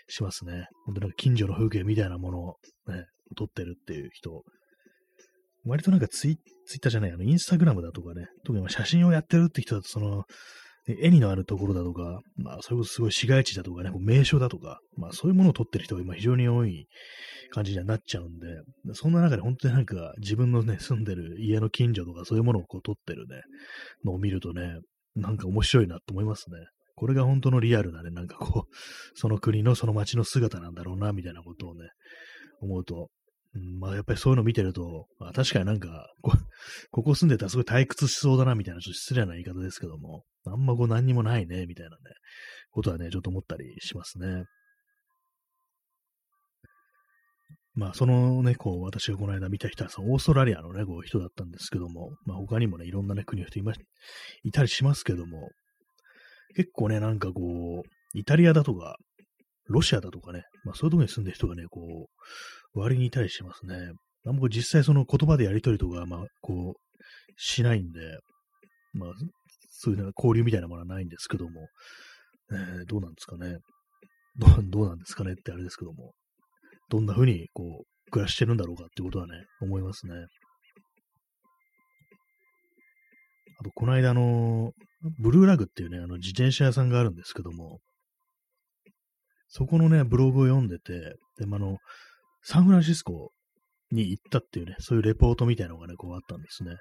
[0.09, 0.67] しますね。
[0.85, 2.57] 本当なんか近所の風景みたいなものを
[2.89, 3.07] ね、
[3.37, 4.43] 撮ってるっていう人、
[5.65, 6.37] 割となんかツイ
[6.67, 10.25] ツイッターじゃない、あの、インスタグラムだとかね、特に写真をやってるって人だと、その、
[10.89, 16.87] 絵にのあるところだとか、まあ、それこそすごい市街地だとかね、名所だとか、まあ、そういうものを撮ってる人が今非常に多い
[17.51, 18.47] 感じにはなっちゃうんで、
[18.95, 23.43] そんな中で本当になんか自分のね、住んでる家の近所とかそういうものをこう撮ってるね、
[24.05, 24.79] のを見るとね、
[25.17, 26.59] なんか面白いなと思いますね。
[26.95, 28.77] これが本当のリアルなね、なんかこう、
[29.15, 31.89] その国のその街の姿なんだろうな、みたいなことをね、
[32.61, 33.09] 思うと、
[33.57, 36.33] うん、まあやっぱりそういうの見てると、まあ、確かになんかこ、
[36.93, 41.97] ここ住んでたらすごい退屈しそうだなみたいな、ちょっと失礼な言い方ですけども、あんまこう何にもないね、みたいなね、
[42.71, 44.45] ことはね、ちょっと思ったりしますね。
[47.75, 53.75] まあ、そのね、こう、私がこの間見た人は、そのオーストラリアのね、こう、人だったんですけども、まあ、他にもね、いろんなね、国の人いま
[54.45, 55.51] いたりしますけども、
[56.55, 58.97] 結構ね、なんかこう、イタリアだとか、
[59.69, 62.07] ロシアだとかね、まあ、そういうとこに住んでる人がね、こう、
[62.81, 63.77] 割にいたりしますね。
[64.27, 67.03] あんま実際その言葉でやりとりとか、まあ、こう、
[67.37, 68.01] しないんで、
[68.93, 69.11] まあ、
[69.71, 71.69] そういうな交流みたいなものはないんですけども、
[72.51, 73.57] えー、どうなんですかね。
[74.39, 76.13] どどうなんですかねってあれですけども、
[76.91, 80.15] どんな風にこう、暮らしてるんだろうかってことはね、思いますね。
[83.59, 84.73] あと、この間、あの、
[85.19, 87.79] ブルーラグっていうね、あの、自転車屋さんがあるんですけども、
[89.49, 91.79] そこのね、ブログを読んでて、で、まあの、
[92.49, 93.33] サンフランシスコ
[93.91, 96.77] に行ったっていうね、そういうレポートみたいなのがね、こうあったんですね。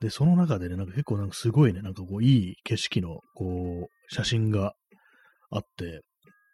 [0.00, 4.72] で、その中でね、なんか結構なんかすごいね、なんかこう、いい景色の、こう、写真が
[5.50, 6.00] あって、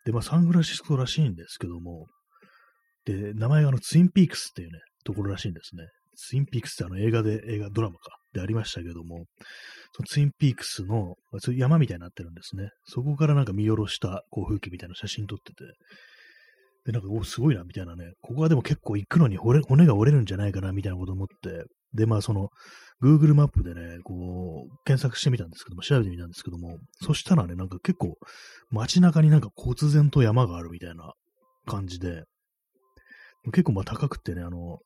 [0.04, 2.06] で、まあ、サンフランシスコらしいんですけども、
[3.04, 5.84] で、名前があの、ツインピークスっていうね、ところらしいんですね。
[6.16, 9.24] ツインピークスってあの映画で、映画、ドラマか、でありましたけども、
[9.92, 12.70] そのツインピークスの、そういう山みたいになってるんですね。
[12.84, 15.64] そこからなんか見下ろしたこう風景みたいな写真撮ってて、
[16.90, 18.12] で、なんか、お、すごいな、みたいなね。
[18.20, 21.64] ここはでも結構行くのに骨が折れるんじゃないかな、みたいなこと思って。
[21.94, 22.50] で、まあ、その、
[23.02, 28.16] Google マップでね、こう、検索してみたんですけども、調べてみたんですけども、そしたらね、なんか結構、
[28.70, 31.12] 街中になんか忽然と山があるみたいな
[31.66, 32.24] 感じで、
[33.52, 34.78] 結構まあ高くってね、あの、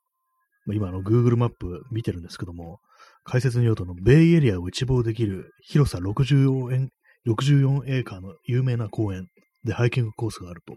[0.72, 2.80] 今の Google マップ見てるんですけども、
[3.24, 6.90] 解説によるとの、ベイエリアを一望できる広さ64円、
[7.26, 9.26] 64エーカーの有名な公園
[9.64, 10.74] でハイキングコースがあると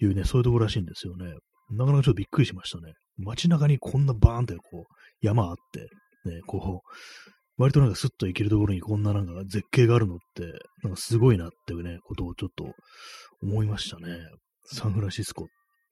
[0.00, 1.26] いうね、そういうところらしいんですよね。
[1.70, 2.94] なかなかちょっとびっくりしましたね。
[3.18, 4.84] 街中にこんなバーンってこう、
[5.20, 5.80] 山あって、
[6.28, 7.30] ね、こう、
[7.60, 10.44] 割となんかスッと行けるところにこんななんか絶景があるのって、
[10.82, 12.72] なんかすごいなっていうね、ことをちょっと
[13.42, 14.18] 思いましたね。
[14.64, 15.46] サンフランシスコ。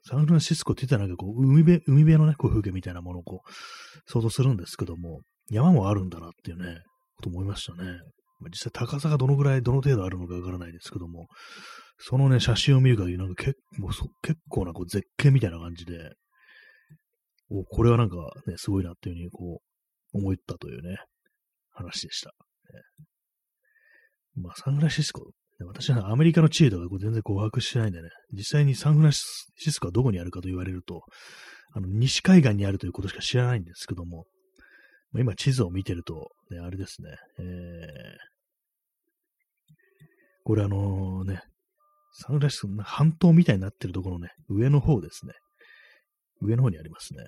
[0.07, 6.79] サンフランシスコって言ったらなんかこう、海辺、海辺のね、こう風景みたいなものをこう、想像するんですけども、山もあるんだなっていうね、
[7.17, 7.99] こと思いましたね。
[8.51, 11.27] 実際高さがどのぐらい、どの程度あるのかわからないですけども、
[11.99, 16.13] そのね、写真を見る限り、なんか結構結構なこう絶景みたいな感じで、
[17.51, 19.61] お、これはなんかね、すごいなっていうふうにこ
[20.15, 20.97] う、思ったというね、
[21.71, 22.31] 話でした。
[22.31, 22.35] ね、
[24.43, 25.31] まあ、サンフランシスコ、
[25.67, 29.23] 私はアメリカの地理とか全然こう把握してないんでね、実際にサンフランシ
[29.73, 31.03] スコはどこにあるかと言われると、
[31.75, 34.27] あの、西海岸にあるということしか知らないんですけども、
[35.11, 37.47] まあ、今地図を見てると、ね、あれですね、えー、
[40.45, 41.43] これあのね、
[42.21, 45.33] サンフランシスコの半島みたいになってるところね、上の方ですね。
[46.43, 47.25] 上の方にありますね。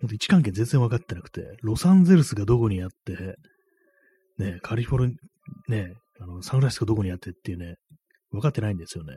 [0.00, 3.34] ほんと位置関係全然分かってなくて、ロサンゼルスがどこにあって、
[4.38, 5.14] ね、カリフォルニ
[5.68, 7.74] ね、あの、サンフランシスコどこにあってっていうね、
[8.30, 9.14] 分かってないんですよね。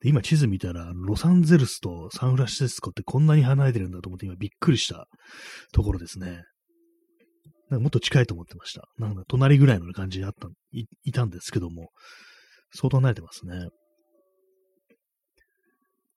[0.00, 5.06] で今地図見たら、ロサンゼルスとサンフランシスコってこんなに離れてるんだと思って今びっくりした
[5.72, 6.42] ところですね。
[7.70, 8.88] なんかもっと近いと思ってました。
[8.98, 11.90] なんか隣ぐらいの感じであったい、いたんですけども、
[12.72, 13.68] 相当離れてますね。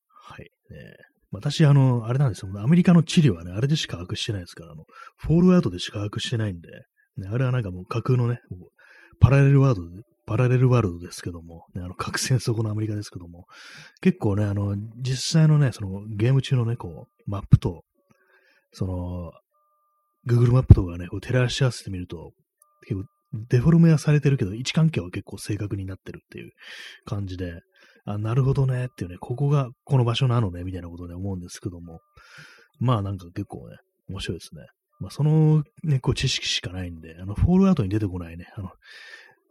[0.07, 0.49] はい。
[0.69, 0.95] ね、
[1.31, 2.51] 私、あの、あれなんですよ。
[2.61, 4.85] アメリカの地理はね、あれでしか把握してないですから、あの、
[5.17, 6.69] フォールアウトでしか把握してないんで、
[7.17, 8.39] ね、あれはなんかもう架空のね、
[9.19, 13.45] パラレルワールド、パラレルワールドですけども、ね、あの、核戦争後のアメリカですけども、
[14.01, 17.83] 結構ね、あの、実際のね、その、ゲーム中のね、こう、マップと、
[18.73, 19.31] その、
[20.27, 22.31] Google マップとかね、こう照らし合わせてみると、
[22.87, 26.51] 結構デフォルメはされてるけど、位置関係は結構正確になってるっていう
[27.05, 27.61] 感じで、
[28.05, 31.99] あ、なるほどねっていうね、ここがこの場所なのね、みたいなことで思うんですけども、
[32.79, 33.77] まあなんか結構ね、
[34.09, 34.65] 面白いですね。
[34.99, 38.71] まあそのね、こう知識しかないんで、あの、フォールアウトに出てこないね、あの、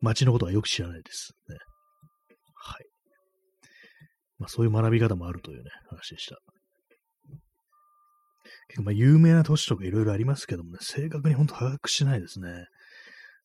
[0.01, 1.57] 街のことはよく知らないですね。
[2.55, 2.87] はい。
[4.39, 6.37] まあそういう学び方もあるというね、話でした。
[8.69, 12.67] 結構まあ有名な都市とかいろいろありますけどもね、正確に本当把握しないですね。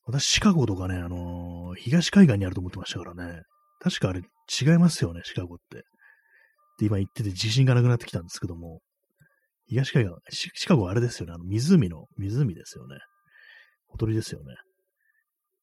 [0.05, 3.41] 私、シカゴとかね、あのー、東海岸にあると思ってましたからね。
[3.79, 5.83] 確かあれ違いますよね、シカゴって。
[6.79, 8.81] で、今言ってて自信がなくなってきたんですけども、
[9.67, 12.97] 東海岸、シカゴはあれですよね、あの湖の、湖ですよね。
[13.87, 14.55] ほとりですよね。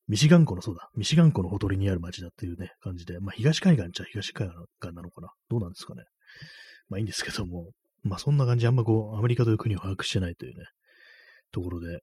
[0.09, 4.49] ミシガン湖の、そうだ、ミシガン湖のほとりにある町だっていうね、感じで、まあ東海岸っちゃ東海
[4.81, 5.29] 岸なのかな。
[5.49, 6.03] どうなんですかね。
[6.89, 7.71] まあいいんですけども、
[8.03, 10.65] まあそんな感じ、あんまこう、アメリカという国を把握してないというね、
[11.53, 12.01] ところで、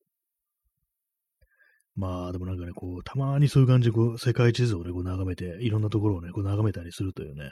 [1.99, 7.51] まあ、でもなんかね、こう、たまにそういう感じで、こう、世界地図をね、こう眺めて、いろんなところをね、こう眺めたりするというね、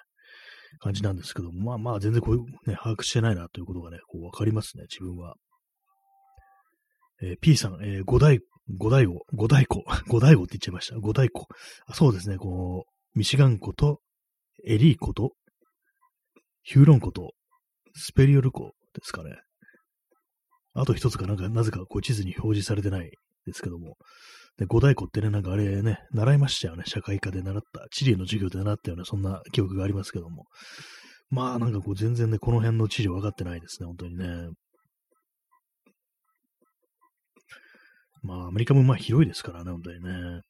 [0.80, 5.36] 感じなんですけども、まあまあ、全然こういうね、把握してないなということがね、こう、わかりますね、自分は。
[7.22, 8.40] えー、P さん、えー、五大、
[8.78, 10.98] 五大五、五大湖、 五大湖って言っちゃいました。
[10.98, 11.48] 五大湖。
[11.86, 14.00] あそうですね、こう、ミシガン湖と、
[14.66, 15.34] エリー湖と、
[16.64, 17.34] ヒューロン湖と、
[17.94, 19.36] スペリオル湖ですかね。
[20.74, 23.12] あと一つがなんか、なぜかこう地図に表示されてない
[23.48, 23.96] ですけども、
[24.58, 26.84] で、五大湖ってね、なんかあれね、習いましたよね。
[26.86, 30.46] 社会科で習った、地理の授業で習ったような、そんな記憶がありますけども。
[31.30, 34.26] まあ、なんかこう、全然ね、この辺の地理分かってないですね、本当にね。
[38.24, 40.42] まあ、アメリカもまあ広いですからね、本当にね。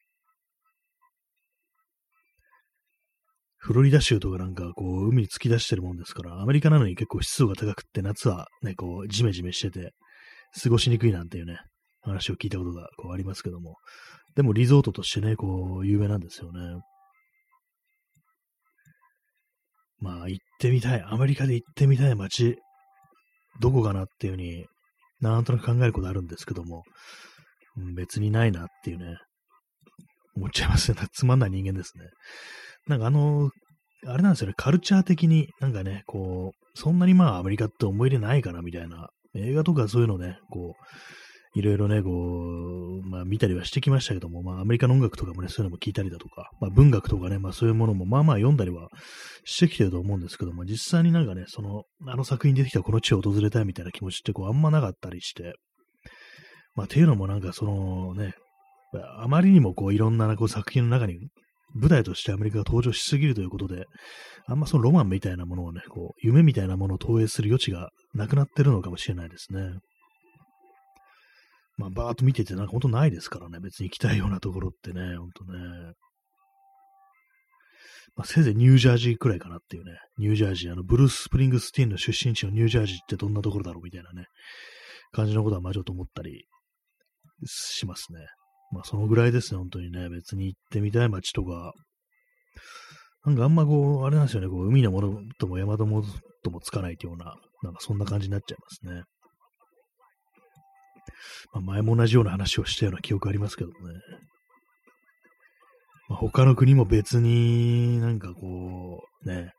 [3.57, 9.91] フロリダ州とかなんかこう、海突き出してるもんですから、アメリカなのに結構湿度が高くって、夏はね、こう、ジメジメしてて、
[10.63, 11.59] 過ごしにくいなんていうね、
[12.11, 13.75] 話を聞いたことがこうありますけども、
[14.35, 16.81] でもリゾートとしてね、こう、有名なんですよね。
[19.99, 21.01] まあ、行ってみたい。
[21.01, 22.57] アメリカで行ってみたい街、
[23.59, 24.65] どこかなっていうふうに
[25.19, 26.83] なんとなく考えることあるんですけども、
[27.77, 29.17] うん、別にないなっていうね、
[30.35, 31.07] 思っちゃいますよね。
[31.13, 32.05] つまんない人間ですね。
[32.87, 33.49] なんかあの、
[34.05, 40.83] あれなんですよね、カルチャー的になんかね、こう、そんなにまあアメリカって思い入れないかなみたいな、映画とかそういうのね、こう、
[41.57, 48.89] いろいろね、こう、まあ見たりはしてきましたけども、まあアメリカの音楽とかもね、そういうのも聞いたりだとか、まあ文学とかね、まあそういうものもまあまあ読んだりは
[49.43, 55.53] してきてると思うんですけども、実際になんかね、その、あの作品出てきたこの地を訪れたいみたいな気持ちってこうあんまなかったりして、
[56.75, 58.35] まあっていうのもなんかそのね、
[59.17, 61.17] あまりにもこういろんなこう作品の中に
[61.75, 63.85] 舞台としてアメリカが登場しすぎるということで、
[64.47, 69.61] あんまそのロマンみたいなものをね、こう、夢みたいなものを投影する余地がなくなってるのかもしれないですね。
[71.77, 75.93] まあ、バーっと見てて、なんか本当ないですからね、別に行きたいようなところってね、ほんとね。
[78.15, 84.25] まあ、せいぜいニュージャージーくらいかなっていうね、ニュージャージー、あの、ブルース・スプリングスティーンの出身地のニュージャージーってどんなところだろうみたいなね、
[85.11, 86.45] 感じのことはまあちょっと思ったり
[87.45, 88.25] しますね。
[88.71, 91.73] まあそのぐらいですね、本当にね、別に行ってみたい街とか、
[93.23, 96.07] なんかあんまこう、あれなんですよね、こう、海のものとも山のもの
[96.43, 99.03] ともつかないというような、なんかそんな感じになっちゃいますね。
[101.53, 103.75] まあ、前も同じような話をしたような記憶ありますけどね。
[106.09, 109.51] まあ、他の国も別になんかこう、ね、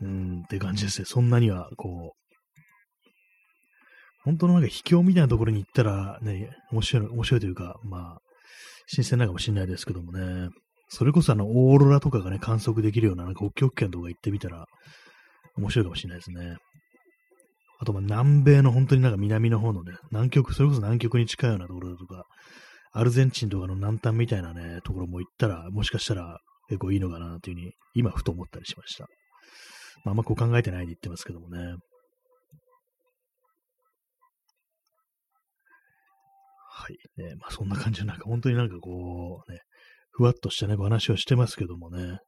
[0.00, 1.04] うんって感じですね。
[1.06, 2.26] そんなには、こう、
[4.24, 8.18] 本当のなんか秘境みたいなところに行ったらね、面白い、面白いというか、まあ、
[8.86, 10.48] 新鮮なかもしれないですけどもね、
[10.88, 14.66] それこそあの、オーロラとかがね、観測できるような、なんか北極圏とか行ってみたら、
[15.56, 16.56] 面白いかもしれないですね。
[17.78, 22.24] あと、ま、南米の本当になんか南の方のね、南極、それこそ南極に近いようなところとか、
[22.92, 29.06] アルゼンチンとかの南端みたいなね、ところも行ったら、もしかしたら結構いいのかなというふうに、今ふと思ったりしました。
[30.04, 31.76] まあ、あんまこう考えてないで言ってますけどもね。
[36.70, 36.96] はい。
[37.20, 39.60] ね、まあそんな感じで、なんか本当になんかこう、ね、
[40.10, 42.18] ふわっとしたね、話をしてますけどもね。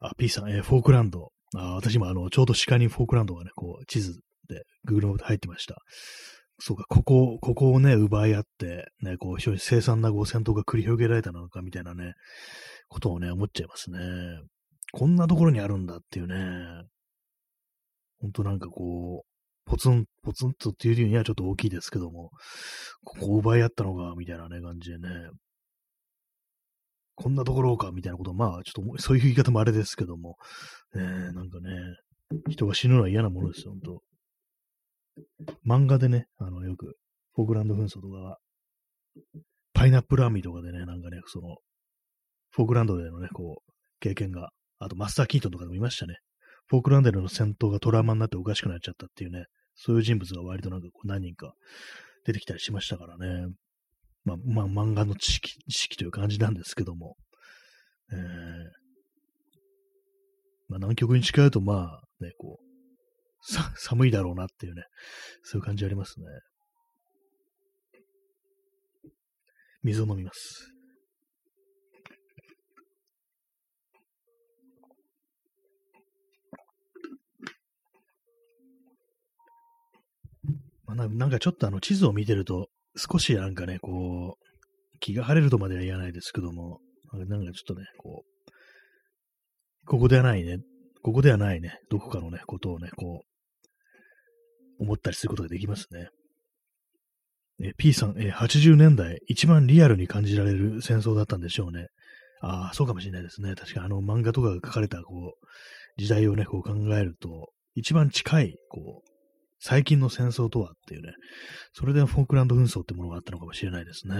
[0.00, 1.30] あ、P さん、えー、フォークランド。
[1.56, 5.76] あ私もあの、ちょうど鹿にフォークランドがね、こう、地図で Google で入ってました。
[6.58, 12.12] そうか、ここ、ここをね、奪い合って、ね、こう、非常に凄惨なこう戦闘が繰り広げられたのか、みたいなね、
[12.88, 13.98] ことをね、思っちゃいますね。
[14.92, 16.84] こんなところにあるんだっていうね、
[18.20, 22.30] ほんとなんかこう、ポツン、ポツンとっていうにはちょっと大きいですけども、
[23.04, 25.08] ここを奪い合ったのか、みたいなね、感じでね、
[27.20, 30.36] こんなところか、みたいなこと、まあ、ちょっと、そういう言い方もあれですけども、
[30.94, 31.70] ね、なんかね、
[32.48, 34.02] 人が死ぬのは嫌なものですよ、ほんと。
[35.66, 36.96] 漫画でね、あの、よく、
[37.34, 38.38] フォークランド紛争とか、
[39.74, 41.58] パイナップルアーミとかでね、なんかね、その、
[42.52, 44.48] フォークランドでのね、こう、経験が、
[44.78, 46.16] あとマスター・キートンとかでもいましたね。
[46.68, 49.44] フォークランドでの戦闘がトラウマになっておかしくなっちゃったっていうね、
[49.74, 51.52] そういう人物が割となんかこう何人か
[52.24, 53.52] 出てきたりしましたからね。
[54.24, 57.16] まあ、まあ、漫画の知識、知識という感じなんですけども。
[58.12, 58.18] えー、
[60.68, 64.82] まあ、南極に近いと、まあ、ね、こう、さ、寒いだろうなっていうね、
[65.42, 66.26] そういう感じありますね。
[69.82, 70.70] 水を飲みます。
[80.84, 86.80] まあ、なんかちょっとあの地図を見てると、少しなんかね、こう、気が晴れるとまでは言わないですけども、
[87.12, 88.50] なんかちょっとね、こう、
[89.86, 90.58] ここではないね、
[91.02, 93.22] ここではないね、どこかのね、ことをね、こ
[94.78, 96.08] う、思ったりすることができますね。
[97.62, 101.88] え P さん、え80年代、一番リアルに感じられる戦争だったんでしょうね。
[102.40, 103.54] ああ、そうかもしれないですね。
[103.54, 109.09] 確かあの漫画とかが書かれた、こう、時代をね、こう考えると、一番近い、こう、
[109.60, 111.12] 最近の戦争とはっていうね、
[111.74, 114.14] それでフォークランド紛争ってものがあったのかもしれないですね。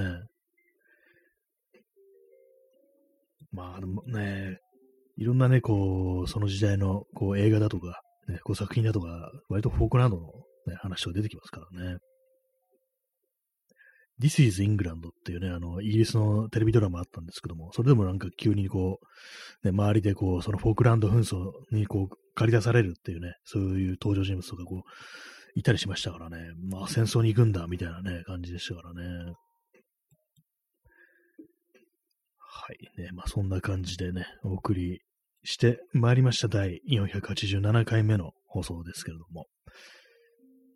[3.52, 4.58] まあ、でもね、
[5.16, 10.26] いろんなね、こう、その時代のこう映画だとか、ね、こう作品だとか、割とフォークランドの、
[10.66, 11.98] ね、話が出てきますからね。
[14.20, 19.00] This is England っていうね、あの、イギリスのテレビドラマあったんですけども、それでもなんか急にこ
[19.62, 24.80] う、ね、周りでこう、そのフォークランド紛争にこう、借り出されるっていうね、そういう登場人物とかこう、
[25.54, 26.38] いたりしましたからね、
[26.70, 29.32] まあ戦争に行くんだ、みたいなね、感じでしたからね。
[32.38, 33.00] はい。
[33.00, 35.00] ね、まあそんな感じでね、お送り
[35.44, 39.46] してまいりました第487回目の放送ですけれども、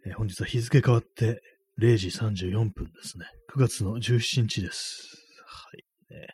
[0.06, 1.40] え、本日は日付変わって
[1.80, 3.26] 0時34分ですね。
[3.54, 5.08] 9月の17日です。
[5.46, 6.14] はい。
[6.14, 6.28] ね、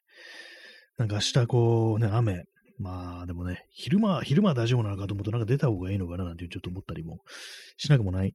[0.99, 2.45] なんか明日こうね、雨。
[2.79, 7.19] まあでもね、昼間、昼間は大丈夫なのかと思うとなんか出た方がいいのかななんてちょっと思ったりも
[7.77, 8.35] しなくもない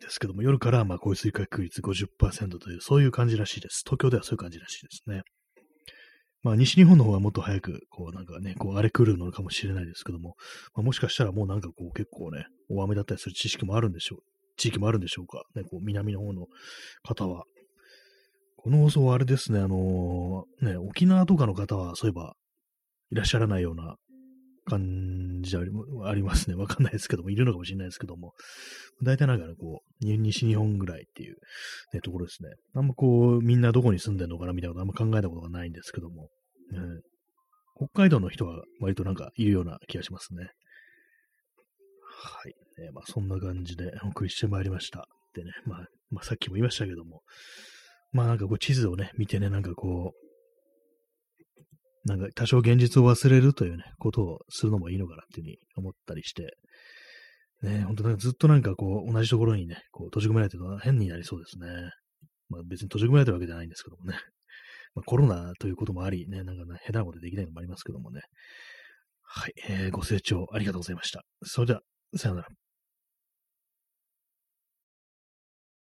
[0.00, 3.82] ですけども、夜からまあ降水確率50%という、そういう感じらしいです。
[3.84, 5.22] 東京ではそういう感じらしいですね。
[6.42, 10.34] まあ西日本の方はもっと早く、こうなんかね、こう荒れ来るのかもしれないですけども、
[10.74, 14.18] まあ、もしかしたらもうなんかこう結構ね、大雨だったりする知識もあるんでしょう、
[14.56, 15.42] 地域もあるんでしょうか？
[15.54, 16.46] ね、こう南の方の
[17.02, 17.44] 方は。
[18.56, 22.34] この放送はあれですね、あのー、ね、沖縄とかの方はそういえば
[23.10, 23.96] いらっしゃらないような
[24.66, 25.64] 感じは
[26.08, 26.54] ありますね。
[26.54, 28.34] わかんないですけども、いるのかもしれないですけども、
[29.02, 31.34] 大体なんかね、こう、西日本ぐらいっていう、
[31.92, 32.50] ね、ところですね。
[32.74, 36.28] あんまこう、みんなどこに住んでるのかなみたいなことあんま考えたことがないんですけども、
[36.70, 36.78] ね、
[37.76, 40.50] 北海道の人は割となんかいるような気がしますね。
[42.04, 42.54] はい。
[42.78, 45.06] ね、まあ、そんな感じでお送りしてまいりました。
[45.34, 47.22] でね、まあ、まあ、さっきも言いましたけども、
[48.12, 56.56] まあなんかこう地図をね、見てね、なんかこう、なんか多少現実を忘れるというね、ことをするのもいいのかなっていうふうに思ったりして、
[57.62, 61.68] ね、本当なんかずっとなんかこう、同じところにね、こう閉じ込められてるのは変になりそうですね。
[62.48, 64.18] まあ別に閉じ込められてるわけじゃないんですけどもね。
[64.94, 68.20] まあコロナということもあり、ね、なんかね、下手なことできないのもありますけどもね。
[69.22, 71.22] はい、えー、ご清聴ありがとうございました。
[71.44, 71.80] それでは、
[72.16, 72.61] さようなら。